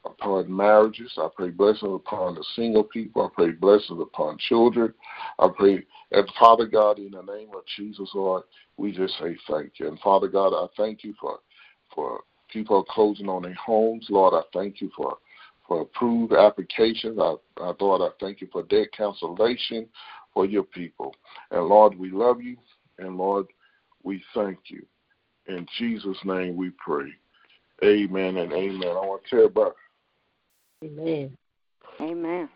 upon 0.05 0.55
marriages. 0.55 1.11
I 1.17 1.27
pray 1.35 1.49
blessings 1.49 1.91
upon 1.93 2.35
the 2.35 2.45
single 2.55 2.83
people. 2.83 3.25
I 3.25 3.29
pray 3.33 3.51
blessings 3.51 4.01
upon 4.01 4.37
children. 4.37 4.93
I 5.39 5.47
pray, 5.55 5.85
and 6.11 6.31
Father 6.39 6.65
God, 6.65 6.99
in 6.99 7.11
the 7.11 7.21
name 7.21 7.49
of 7.55 7.63
Jesus, 7.77 8.09
Lord, 8.13 8.43
we 8.77 8.91
just 8.91 9.17
say 9.19 9.37
thank 9.49 9.79
you. 9.79 9.87
And 9.87 9.99
Father 9.99 10.27
God, 10.27 10.53
I 10.53 10.67
thank 10.77 11.03
you 11.03 11.13
for 11.19 11.39
for 11.93 12.21
people 12.49 12.83
closing 12.83 13.29
on 13.29 13.43
their 13.43 13.53
homes. 13.53 14.07
Lord, 14.09 14.33
I 14.33 14.41
thank 14.57 14.81
you 14.81 14.91
for 14.95 15.17
for 15.67 15.81
approved 15.81 16.33
applications. 16.33 17.17
I, 17.19 17.35
I 17.61 17.73
Lord, 17.79 18.01
I 18.01 18.09
thank 18.19 18.41
you 18.41 18.47
for 18.51 18.63
debt 18.63 18.87
cancellation 18.95 19.87
for 20.33 20.45
your 20.45 20.63
people. 20.63 21.15
And 21.51 21.65
Lord, 21.65 21.97
we 21.97 22.11
love 22.11 22.41
you. 22.41 22.57
And 22.99 23.17
Lord, 23.17 23.47
we 24.03 24.23
thank 24.33 24.59
you. 24.67 24.85
In 25.47 25.65
Jesus' 25.77 26.17
name 26.23 26.55
we 26.55 26.71
pray. 26.71 27.11
Amen 27.83 28.37
and 28.37 28.53
amen. 28.53 28.89
I 28.89 29.05
want 29.05 29.23
to 29.25 29.29
tell 29.29 29.45
about. 29.45 29.75
Amen. 30.83 31.37
Amen. 32.01 32.49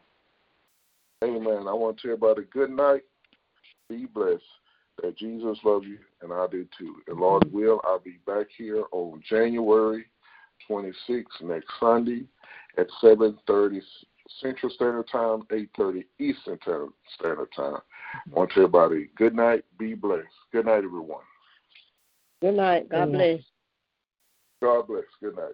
Amen. 1.24 1.68
I 1.68 1.74
want 1.74 1.98
to 2.00 2.08
tell 2.08 2.16
about 2.16 2.40
a 2.40 2.44
good 2.44 2.70
night. 2.70 3.02
Be 3.90 4.06
blessed. 4.06 4.42
That 5.02 5.16
Jesus 5.16 5.58
loves 5.64 5.86
you, 5.86 6.00
and 6.24 6.34
I 6.34 6.48
do 6.48 6.66
too. 6.78 6.96
And 7.08 7.20
Lord 7.20 7.52
will, 7.54 7.80
I'll 7.84 8.00
be 8.00 8.18
back 8.26 8.48
here 8.58 8.84
on 8.92 9.22
January 9.30 10.06
26th 10.68 11.42
next 11.44 11.68
Sunday 11.80 12.26
at 12.78 12.88
7:30 13.02 13.82
Central 14.42 14.72
Standard 14.72 15.08
Time, 15.12 15.44
8:30 15.52 16.04
Eastern 16.20 16.58
Standard 17.16 17.52
Time. 17.56 17.78
I 18.14 18.30
want 18.32 18.52
to 18.54 18.62
everybody 18.62 19.10
good 19.16 19.36
night. 19.36 19.64
Be 19.78 19.94
blessed. 19.94 20.28
Good 20.52 20.66
night, 20.66 20.84
everyone. 20.84 21.24
Good 22.42 22.56
night. 22.56 22.90
God 22.90 23.06
Good 23.06 23.12
bless. 23.12 23.22
night. 23.22 23.46
God 24.62 24.88
bless. 24.88 25.04
Good 25.22 25.36
night. 25.36 25.54